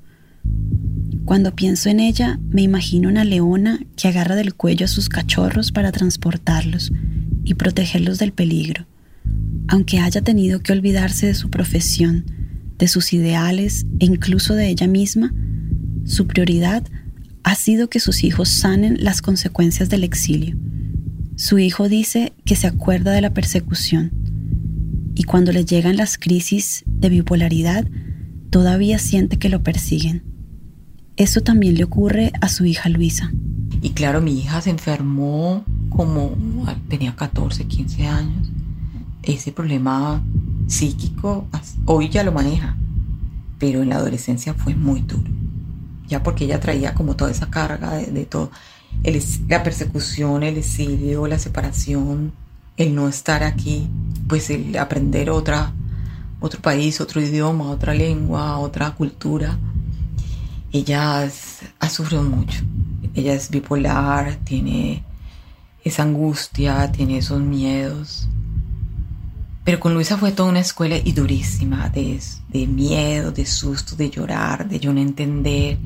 Cuando 1.26 1.56
pienso 1.56 1.90
en 1.90 2.00
ella, 2.00 2.40
me 2.52 2.62
imagino 2.62 3.10
una 3.10 3.24
leona 3.24 3.80
que 3.96 4.08
agarra 4.08 4.36
del 4.36 4.54
cuello 4.54 4.86
a 4.86 4.88
sus 4.88 5.10
cachorros 5.10 5.72
para 5.72 5.92
transportarlos 5.92 6.92
y 7.44 7.56
protegerlos 7.56 8.20
del 8.20 8.32
peligro, 8.32 8.86
aunque 9.68 9.98
haya 9.98 10.22
tenido 10.22 10.60
que 10.60 10.72
olvidarse 10.72 11.26
de 11.26 11.34
su 11.34 11.50
profesión, 11.50 12.26
de 12.78 12.88
sus 12.88 13.12
ideales 13.12 13.88
e 13.98 14.06
incluso 14.06 14.54
de 14.54 14.70
ella 14.70 14.86
misma, 14.86 15.34
su 16.06 16.28
prioridad 16.28 16.84
ha 17.42 17.56
sido 17.56 17.90
que 17.90 18.00
sus 18.00 18.24
hijos 18.24 18.50
sanen 18.50 19.04
las 19.04 19.24
consecuencias 19.24 19.90
del 19.90 20.04
exilio. 20.04 20.56
Su 21.38 21.58
hijo 21.58 21.90
dice 21.90 22.34
que 22.46 22.56
se 22.56 22.68
acuerda 22.68 23.14
de 23.14 23.22
la 23.22 23.34
persecución, 23.34 24.27
y 25.18 25.24
cuando 25.24 25.52
le 25.52 25.66
llegan 25.66 25.98
las 25.98 26.20
crisis 26.20 26.84
de 26.86 27.10
bipolaridad, 27.10 27.88
todavía 28.52 29.00
siente 29.00 29.40
que 29.40 29.50
lo 29.50 29.64
persiguen. 29.64 30.22
Eso 31.16 31.42
también 31.42 31.74
le 31.74 31.86
ocurre 31.86 32.32
a 32.40 32.50
su 32.50 32.66
hija 32.66 32.88
Luisa. 32.88 33.32
Y 33.82 33.90
claro, 33.94 34.22
mi 34.22 34.40
hija 34.40 34.62
se 34.62 34.70
enfermó 34.70 35.66
como 35.90 36.36
tenía 36.88 37.16
14, 37.16 37.66
15 37.66 38.06
años. 38.06 38.52
Ese 39.24 39.52
problema 39.52 40.24
psíquico 40.68 41.48
hoy 41.86 42.10
ya 42.10 42.24
lo 42.24 42.32
maneja, 42.32 42.78
pero 43.58 43.82
en 43.82 43.90
la 43.90 43.96
adolescencia 43.96 44.54
fue 44.54 44.76
muy 44.76 45.02
duro. 45.02 45.32
Ya 46.08 46.22
porque 46.22 46.46
ella 46.46 46.60
traía 46.60 46.94
como 46.94 47.16
toda 47.16 47.32
esa 47.32 47.50
carga 47.50 47.94
de, 47.94 48.26
todo, 48.28 48.52
la 49.50 49.64
persecución, 49.64 50.44
el 50.44 50.58
exilio, 50.58 51.26
la 51.26 51.40
separación, 51.40 52.34
el 52.78 52.94
no 52.94 53.10
estar 53.10 53.44
aquí, 53.44 53.88
pues 54.28 54.50
el 54.50 54.78
aprender 54.78 55.30
otra, 55.30 55.74
otro 56.40 56.62
país, 56.62 57.02
otro 57.02 57.20
idioma, 57.22 57.70
otra 57.70 57.94
lengua, 57.94 58.58
otra 58.60 58.92
cultura. 58.92 59.58
Ella 60.72 61.28
ha 61.80 61.90
sufrido 61.90 62.24
mucho. 62.24 62.62
Ella 63.16 63.34
es 63.34 63.50
bipolar, 63.50 64.36
tiene 64.44 65.04
esa 65.84 66.04
angustia, 66.04 66.92
tiene 66.92 67.18
esos 67.18 67.42
miedos. 67.42 68.28
Pero 69.64 69.80
con 69.80 69.94
Luisa 69.94 70.18
fue 70.18 70.32
toda 70.32 70.50
una 70.50 70.60
escuela 70.60 70.98
y 70.98 71.12
durísima, 71.12 71.90
de, 71.90 72.22
de 72.50 72.68
miedo, 72.68 73.32
de 73.32 73.46
susto, 73.46 73.96
de 73.96 74.10
llorar, 74.10 74.70
de 74.70 74.80
yo 74.80 74.94
no 74.94 75.02
entender. 75.02 75.78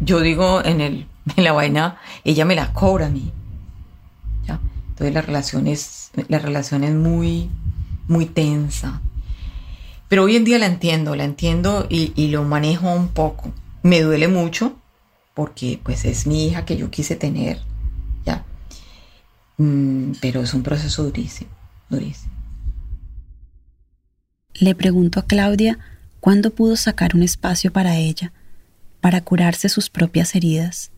Yo 0.00 0.20
digo 0.20 0.62
en, 0.64 0.80
el, 0.80 1.06
en 1.36 1.44
la 1.44 1.52
vaina, 1.52 1.98
ella 2.24 2.44
me 2.44 2.54
la 2.54 2.72
cobra 2.72 3.06
a 3.06 3.10
mí. 3.10 3.32
Entonces 5.02 5.14
la 5.14 5.26
relación 5.26 5.66
es, 5.66 6.10
la 6.28 6.38
relación 6.38 6.84
es 6.84 6.94
muy, 6.94 7.50
muy 8.06 8.24
tensa. 8.24 9.00
Pero 10.08 10.22
hoy 10.22 10.36
en 10.36 10.44
día 10.44 10.60
la 10.60 10.66
entiendo, 10.66 11.16
la 11.16 11.24
entiendo 11.24 11.88
y, 11.90 12.12
y 12.14 12.28
lo 12.28 12.44
manejo 12.44 12.88
un 12.94 13.08
poco. 13.08 13.52
Me 13.82 14.00
duele 14.00 14.28
mucho 14.28 14.76
porque 15.34 15.80
pues 15.82 16.04
es 16.04 16.28
mi 16.28 16.46
hija 16.46 16.64
que 16.64 16.76
yo 16.76 16.88
quise 16.92 17.16
tener, 17.16 17.58
¿ya? 18.24 18.44
Mm, 19.56 20.12
pero 20.20 20.42
es 20.42 20.54
un 20.54 20.62
proceso 20.62 21.02
durísimo, 21.02 21.50
durísimo. 21.90 22.32
Le 24.54 24.76
pregunto 24.76 25.18
a 25.18 25.26
Claudia 25.26 25.80
cuándo 26.20 26.54
pudo 26.54 26.76
sacar 26.76 27.16
un 27.16 27.24
espacio 27.24 27.72
para 27.72 27.96
ella, 27.96 28.32
para 29.00 29.20
curarse 29.20 29.68
sus 29.68 29.90
propias 29.90 30.36
heridas. 30.36 30.92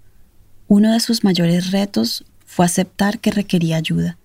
Uno 0.69 0.93
de 0.93 1.01
sus 1.01 1.25
mayores 1.25 1.71
retos 1.71 2.27
fue 2.47 2.67
aceptar 2.67 3.19
que 3.19 3.31
requería 3.31 3.77
ayuda, 3.77 4.19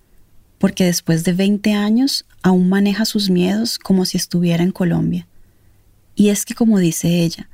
porque 0.58 0.84
después 0.84 1.24
de 1.24 1.32
20 1.32 1.74
años 1.74 2.24
aún 2.42 2.68
maneja 2.68 3.04
sus 3.04 3.30
miedos 3.30 3.78
como 3.78 4.04
si 4.04 4.16
estuviera 4.16 4.62
en 4.62 4.72
Colombia. 4.72 5.26
Y 6.14 6.28
es 6.28 6.44
que, 6.44 6.54
como 6.54 6.78
dice 6.78 7.22
ella, 7.22 7.48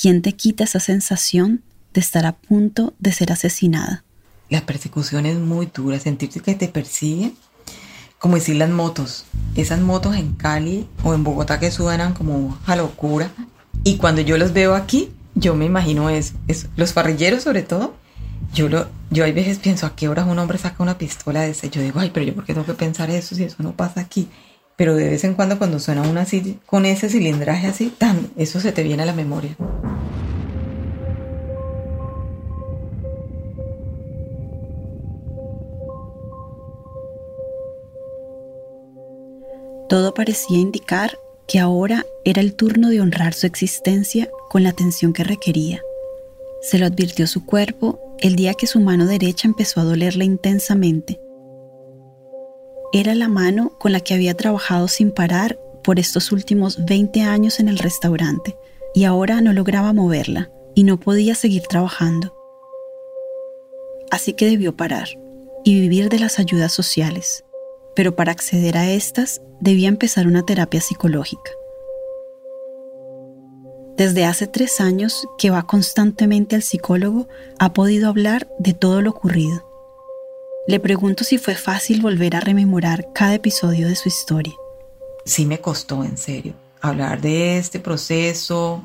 ¿quién 0.00 0.22
te 0.22 0.32
quita 0.32 0.64
esa 0.64 0.80
sensación 0.80 1.62
de 1.94 2.00
estar 2.00 2.26
a 2.26 2.32
punto 2.32 2.94
de 2.98 3.12
ser 3.12 3.32
asesinada? 3.32 4.04
La 4.48 4.64
persecución 4.66 5.26
es 5.26 5.38
muy 5.38 5.66
dura, 5.66 5.98
sentirte 5.98 6.40
que 6.40 6.54
te 6.54 6.68
persiguen, 6.68 7.34
como 8.18 8.36
decir 8.36 8.56
las 8.56 8.70
motos, 8.70 9.24
esas 9.54 9.80
motos 9.80 10.16
en 10.16 10.34
Cali 10.34 10.86
o 11.02 11.14
en 11.14 11.24
Bogotá 11.24 11.58
que 11.58 11.70
suenan 11.70 12.14
como 12.14 12.58
a 12.66 12.76
locura. 12.76 13.30
Y 13.82 13.96
cuando 13.96 14.20
yo 14.20 14.38
los 14.38 14.52
veo 14.52 14.74
aquí, 14.74 15.10
yo 15.34 15.54
me 15.54 15.64
imagino 15.64 16.10
eso, 16.10 16.34
eso. 16.48 16.68
los 16.76 16.92
parrilleros 16.92 17.42
sobre 17.42 17.62
todo, 17.62 17.94
yo, 18.56 18.70
lo, 18.70 18.86
yo 19.10 19.24
hay 19.24 19.32
veces 19.32 19.58
pienso 19.58 19.84
a 19.86 19.94
qué 19.94 20.08
horas 20.08 20.26
un 20.26 20.38
hombre 20.38 20.56
saca 20.56 20.82
una 20.82 20.96
pistola 20.96 21.42
de 21.42 21.50
ese. 21.50 21.68
Yo 21.68 21.82
digo, 21.82 22.00
ay, 22.00 22.10
pero 22.12 22.24
yo 22.24 22.34
por 22.34 22.44
qué 22.44 22.54
tengo 22.54 22.66
que 22.66 22.72
pensar 22.72 23.10
eso 23.10 23.34
si 23.34 23.44
eso 23.44 23.62
no 23.62 23.76
pasa 23.76 24.00
aquí. 24.00 24.28
Pero 24.76 24.94
de 24.94 25.10
vez 25.10 25.24
en 25.24 25.34
cuando 25.34 25.58
cuando 25.58 25.78
suena 25.78 26.02
una 26.02 26.22
así, 26.22 26.58
con 26.64 26.86
ese 26.86 27.10
cilindraje 27.10 27.66
así, 27.66 27.92
tan, 27.96 28.30
eso 28.36 28.58
se 28.60 28.72
te 28.72 28.82
viene 28.82 29.02
a 29.02 29.06
la 29.06 29.12
memoria. 29.12 29.56
Todo 39.88 40.14
parecía 40.14 40.58
indicar 40.58 41.18
que 41.46 41.58
ahora 41.60 42.06
era 42.24 42.40
el 42.40 42.54
turno 42.54 42.88
de 42.88 43.02
honrar 43.02 43.34
su 43.34 43.46
existencia 43.46 44.30
con 44.48 44.62
la 44.62 44.70
atención 44.70 45.12
que 45.12 45.24
requería. 45.24 45.80
Se 46.62 46.78
lo 46.78 46.86
advirtió 46.86 47.26
su 47.26 47.44
cuerpo 47.44 48.05
el 48.20 48.36
día 48.36 48.54
que 48.54 48.66
su 48.66 48.80
mano 48.80 49.06
derecha 49.06 49.48
empezó 49.48 49.80
a 49.80 49.84
dolerle 49.84 50.24
intensamente. 50.24 51.20
Era 52.92 53.14
la 53.14 53.28
mano 53.28 53.76
con 53.78 53.92
la 53.92 54.00
que 54.00 54.14
había 54.14 54.34
trabajado 54.34 54.88
sin 54.88 55.10
parar 55.12 55.58
por 55.82 55.98
estos 55.98 56.32
últimos 56.32 56.84
20 56.84 57.22
años 57.22 57.60
en 57.60 57.68
el 57.68 57.78
restaurante 57.78 58.56
y 58.94 59.04
ahora 59.04 59.40
no 59.40 59.52
lograba 59.52 59.92
moverla 59.92 60.50
y 60.74 60.84
no 60.84 60.98
podía 60.98 61.34
seguir 61.34 61.62
trabajando. 61.62 62.34
Así 64.10 64.32
que 64.32 64.46
debió 64.46 64.76
parar 64.76 65.08
y 65.64 65.80
vivir 65.80 66.08
de 66.08 66.18
las 66.18 66.38
ayudas 66.38 66.72
sociales, 66.72 67.44
pero 67.94 68.14
para 68.14 68.32
acceder 68.32 68.76
a 68.76 68.90
estas 68.90 69.42
debía 69.60 69.88
empezar 69.88 70.26
una 70.26 70.44
terapia 70.44 70.80
psicológica. 70.80 71.50
Desde 73.96 74.26
hace 74.26 74.46
tres 74.46 74.82
años 74.82 75.26
que 75.38 75.48
va 75.48 75.66
constantemente 75.66 76.54
al 76.54 76.62
psicólogo, 76.62 77.28
ha 77.58 77.72
podido 77.72 78.10
hablar 78.10 78.46
de 78.58 78.74
todo 78.74 79.00
lo 79.00 79.08
ocurrido. 79.08 79.66
Le 80.68 80.80
pregunto 80.80 81.24
si 81.24 81.38
fue 81.38 81.54
fácil 81.54 82.02
volver 82.02 82.36
a 82.36 82.40
rememorar 82.40 83.08
cada 83.14 83.36
episodio 83.36 83.88
de 83.88 83.96
su 83.96 84.10
historia. 84.10 84.52
Sí 85.24 85.46
me 85.46 85.62
costó, 85.62 86.04
en 86.04 86.18
serio, 86.18 86.52
hablar 86.82 87.22
de 87.22 87.56
este 87.56 87.80
proceso, 87.80 88.84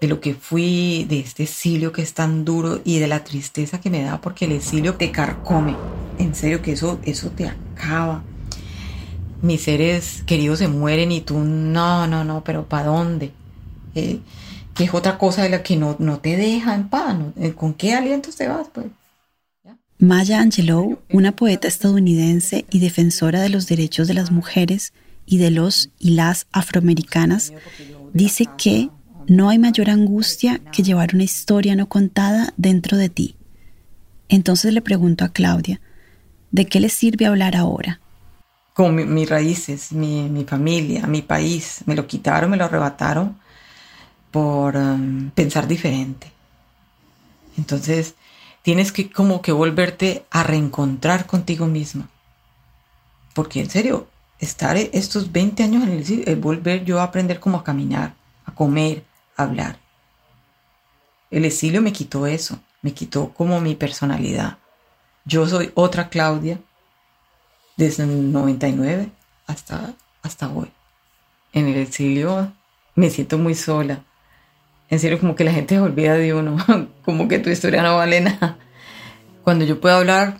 de 0.00 0.06
lo 0.06 0.20
que 0.20 0.34
fui, 0.34 1.06
de 1.08 1.18
este 1.18 1.42
exilio 1.42 1.90
que 1.90 2.02
es 2.02 2.14
tan 2.14 2.44
duro 2.44 2.80
y 2.84 3.00
de 3.00 3.08
la 3.08 3.24
tristeza 3.24 3.80
que 3.80 3.90
me 3.90 4.04
da 4.04 4.20
porque 4.20 4.44
el 4.44 4.52
exilio 4.52 4.94
te 4.94 5.10
carcome. 5.10 5.74
En 6.18 6.36
serio 6.36 6.62
que 6.62 6.70
eso, 6.70 7.00
eso 7.02 7.30
te 7.30 7.48
acaba. 7.48 8.22
Mis 9.42 9.64
seres 9.64 10.22
queridos 10.24 10.60
se 10.60 10.68
mueren 10.68 11.10
y 11.10 11.20
tú, 11.20 11.40
no, 11.40 12.06
no, 12.06 12.22
no, 12.22 12.44
pero 12.44 12.68
¿para 12.68 12.84
dónde? 12.84 13.32
Que 14.74 14.84
es 14.84 14.94
otra 14.94 15.18
cosa 15.18 15.42
de 15.42 15.50
la 15.50 15.62
que 15.62 15.76
no, 15.76 15.96
no 15.98 16.18
te 16.18 16.36
deja 16.36 16.74
en 16.74 16.88
paz. 16.88 17.16
Eh, 17.38 17.52
¿Con 17.52 17.74
qué 17.74 17.94
aliento 17.94 18.30
te 18.36 18.46
vas? 18.46 18.68
Pues? 18.72 18.86
Maya 19.98 20.40
Angelou, 20.40 20.98
una 21.10 21.34
poeta 21.34 21.68
estadounidense 21.68 22.66
y 22.70 22.80
defensora 22.80 23.40
de 23.40 23.48
los 23.48 23.66
derechos 23.66 24.08
de 24.08 24.14
las 24.14 24.30
mujeres, 24.30 24.92
y 25.26 25.38
de 25.38 25.50
los 25.50 25.90
y 25.98 26.10
las 26.10 26.46
afroamericanas, 26.52 27.52
dice 28.12 28.46
que 28.56 28.88
no 29.26 29.48
hay 29.48 29.58
mayor 29.58 29.90
angustia 29.90 30.60
que 30.72 30.84
llevar 30.84 31.14
una 31.14 31.24
historia 31.24 31.74
no 31.74 31.88
contada 31.88 32.54
dentro 32.56 32.96
de 32.96 33.08
ti. 33.08 33.34
Entonces 34.28 34.72
le 34.72 34.80
pregunto 34.80 35.24
a 35.24 35.30
Claudia, 35.30 35.80
¿de 36.52 36.66
qué 36.66 36.80
le 36.80 36.88
sirve 36.88 37.26
hablar 37.26 37.56
ahora? 37.56 38.00
Con 38.72 38.94
mis 39.12 39.28
raíces, 39.28 39.92
mi, 39.92 40.44
familia, 40.46 41.06
mi 41.06 41.22
país, 41.22 41.80
me 41.86 41.94
lo 41.94 42.06
quitaron, 42.06 42.50
me 42.50 42.56
lo 42.56 42.66
arrebataron 42.66 43.36
por 44.36 44.76
um, 44.76 45.30
pensar 45.30 45.66
diferente. 45.66 46.30
Entonces, 47.56 48.16
tienes 48.60 48.92
que 48.92 49.10
como 49.10 49.40
que 49.40 49.50
volverte 49.50 50.26
a 50.30 50.42
reencontrar 50.42 51.24
contigo 51.26 51.64
misma. 51.64 52.10
Porque 53.32 53.60
en 53.60 53.70
serio, 53.70 54.08
estar 54.38 54.76
estos 54.76 55.32
20 55.32 55.62
años 55.62 55.84
en 55.84 55.88
el 55.88 56.00
exilio 56.00 56.24
es 56.26 56.38
volver 56.38 56.84
yo 56.84 57.00
a 57.00 57.04
aprender 57.04 57.40
cómo 57.40 57.56
a 57.56 57.64
caminar, 57.64 58.14
a 58.44 58.54
comer, 58.54 59.04
a 59.38 59.44
hablar. 59.44 59.78
El 61.30 61.46
exilio 61.46 61.80
me 61.80 61.94
quitó 61.94 62.26
eso, 62.26 62.58
me 62.82 62.92
quitó 62.92 63.32
como 63.32 63.58
mi 63.62 63.74
personalidad. 63.74 64.58
Yo 65.24 65.48
soy 65.48 65.72
otra 65.72 66.10
Claudia 66.10 66.60
desde 67.78 68.02
el 68.02 68.30
99 68.30 69.08
hasta, 69.46 69.94
hasta 70.22 70.50
hoy. 70.50 70.70
En 71.54 71.68
el 71.68 71.78
exilio 71.78 72.52
me 72.94 73.08
siento 73.08 73.38
muy 73.38 73.54
sola. 73.54 74.04
En 74.88 75.00
serio, 75.00 75.18
como 75.18 75.34
que 75.34 75.44
la 75.44 75.52
gente 75.52 75.74
se 75.74 75.80
olvida 75.80 76.14
de 76.14 76.34
uno, 76.34 76.56
como 77.04 77.28
que 77.28 77.38
tu 77.38 77.50
historia 77.50 77.82
no 77.82 77.96
vale 77.96 78.20
nada. 78.20 78.56
Cuando 79.42 79.64
yo 79.64 79.80
puedo 79.80 79.96
hablar, 79.96 80.38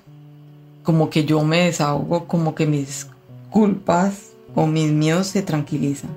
como 0.82 1.10
que 1.10 1.24
yo 1.24 1.42
me 1.42 1.64
desahogo, 1.64 2.26
como 2.26 2.54
que 2.54 2.66
mis 2.66 3.08
culpas 3.50 4.32
o 4.54 4.66
mis 4.66 4.90
miedos 4.90 5.28
se 5.28 5.42
tranquilizan. 5.42 6.10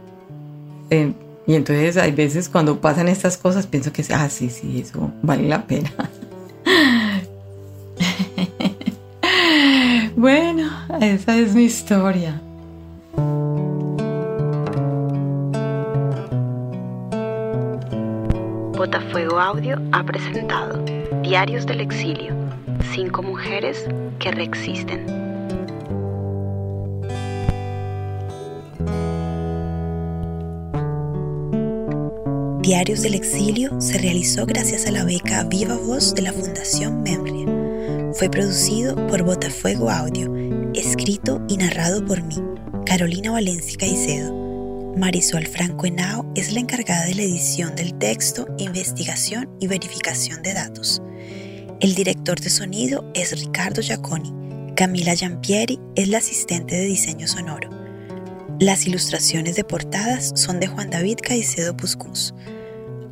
Eh, 0.89 1.13
y 1.47 1.55
entonces 1.55 1.97
hay 1.97 2.11
veces 2.11 2.49
cuando 2.49 2.79
pasan 2.79 3.07
estas 3.07 3.37
cosas 3.37 3.65
pienso 3.65 3.91
que, 3.91 4.05
ah, 4.13 4.29
sí, 4.29 4.49
sí, 4.49 4.81
eso 4.81 5.11
vale 5.23 5.47
la 5.47 5.65
pena. 5.65 5.91
bueno, 10.15 10.69
esa 11.01 11.37
es 11.37 11.55
mi 11.55 11.63
historia. 11.63 12.39
Botafuego 19.09 19.39
Audio 19.39 19.81
ha 19.91 20.03
presentado 20.03 20.85
Diarios 21.23 21.65
del 21.65 21.81
Exilio, 21.81 22.31
cinco 22.93 23.23
mujeres 23.23 23.87
que 24.19 24.29
reexisten. 24.29 25.07
Diarios 32.61 33.01
del 33.01 33.15
Exilio 33.15 33.81
se 33.81 33.97
realizó 33.97 34.45
gracias 34.45 34.85
a 34.85 34.91
la 34.91 35.03
beca 35.03 35.43
Viva 35.45 35.75
Voz 35.75 36.13
de 36.13 36.21
la 36.21 36.31
Fundación 36.31 37.01
Memria. 37.01 37.47
Fue 38.13 38.29
producido 38.29 38.95
por 39.07 39.23
Botafuego 39.23 39.89
Audio, 39.89 40.31
escrito 40.75 41.41
y 41.47 41.57
narrado 41.57 42.05
por 42.05 42.21
mí, 42.21 42.35
Carolina 42.85 43.31
Valencia 43.31 43.75
Caicedo. 43.79 44.38
Marisol 44.99 45.47
Franco 45.47 45.85
Henao 45.85 46.29
es 46.35 46.51
la 46.51 46.59
encargada 46.59 47.05
de 47.05 47.15
la 47.15 47.21
edición 47.21 47.73
del 47.73 47.97
texto, 47.97 48.45
investigación 48.57 49.49
y 49.61 49.67
verificación 49.67 50.43
de 50.43 50.53
datos. 50.53 51.01
El 51.79 51.95
director 51.95 52.37
de 52.41 52.49
sonido 52.49 53.09
es 53.13 53.31
Ricardo 53.31 53.81
Giaconi. 53.81 54.33
Camila 54.75 55.15
Giampieri 55.15 55.79
es 55.95 56.09
la 56.09 56.17
asistente 56.17 56.75
de 56.75 56.83
diseño 56.83 57.29
sonoro. 57.29 57.69
Las 58.59 58.87
ilustraciones 58.87 59.55
de 59.55 59.63
portadas 59.63 60.33
son 60.35 60.59
de 60.59 60.67
Juan 60.67 60.89
David 60.89 61.19
Caicedo 61.23 61.77
Puscus. 61.77 62.33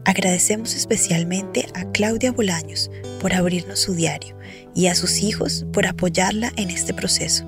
Agradecemos 0.04 0.76
especialmente 0.76 1.70
a 1.74 1.90
Claudia 1.94 2.34
Bolaños 2.34 2.92
por 3.22 3.34
abrirnos 3.34 3.80
su 3.80 3.94
diario 3.94 4.38
y 4.76 4.88
a 4.88 4.96
sus 4.96 5.24
hijos 5.24 5.66
por 5.72 5.88
apoyarla 5.88 6.52
en 6.58 6.70
este 6.70 6.94
proceso. 6.94 7.46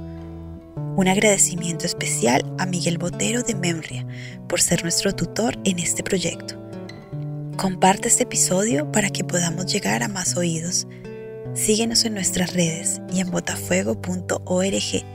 Un 0.96 1.08
agradecimiento 1.08 1.86
especial 1.86 2.42
a 2.58 2.66
Miguel 2.66 2.98
Botero 2.98 3.42
de 3.42 3.56
Memria 3.56 4.06
por 4.48 4.62
ser 4.62 4.84
nuestro 4.84 5.16
tutor 5.16 5.58
en 5.64 5.80
este 5.80 6.04
proyecto. 6.04 6.56
Comparte 7.56 8.10
este 8.10 8.24
episodio 8.24 8.92
para 8.92 9.10
que 9.10 9.24
podamos 9.24 9.72
llegar 9.72 10.04
a 10.04 10.10
más 10.10 10.36
oídos. 10.36 10.88
Síguenos 11.54 12.04
en 12.04 12.14
nuestras 12.16 12.54
redes 12.54 13.02
y 13.14 13.22
en 13.22 13.32
botafuego.org, 13.32 15.06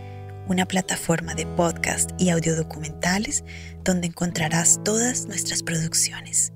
una 0.49 0.67
plataforma 0.67 1.35
de 1.35 1.47
podcast 1.47 2.11
y 2.19 2.31
audiodocumentales 2.31 3.45
donde 3.85 4.07
encontrarás 4.07 4.81
todas 4.85 5.27
nuestras 5.27 5.63
producciones. 5.63 6.54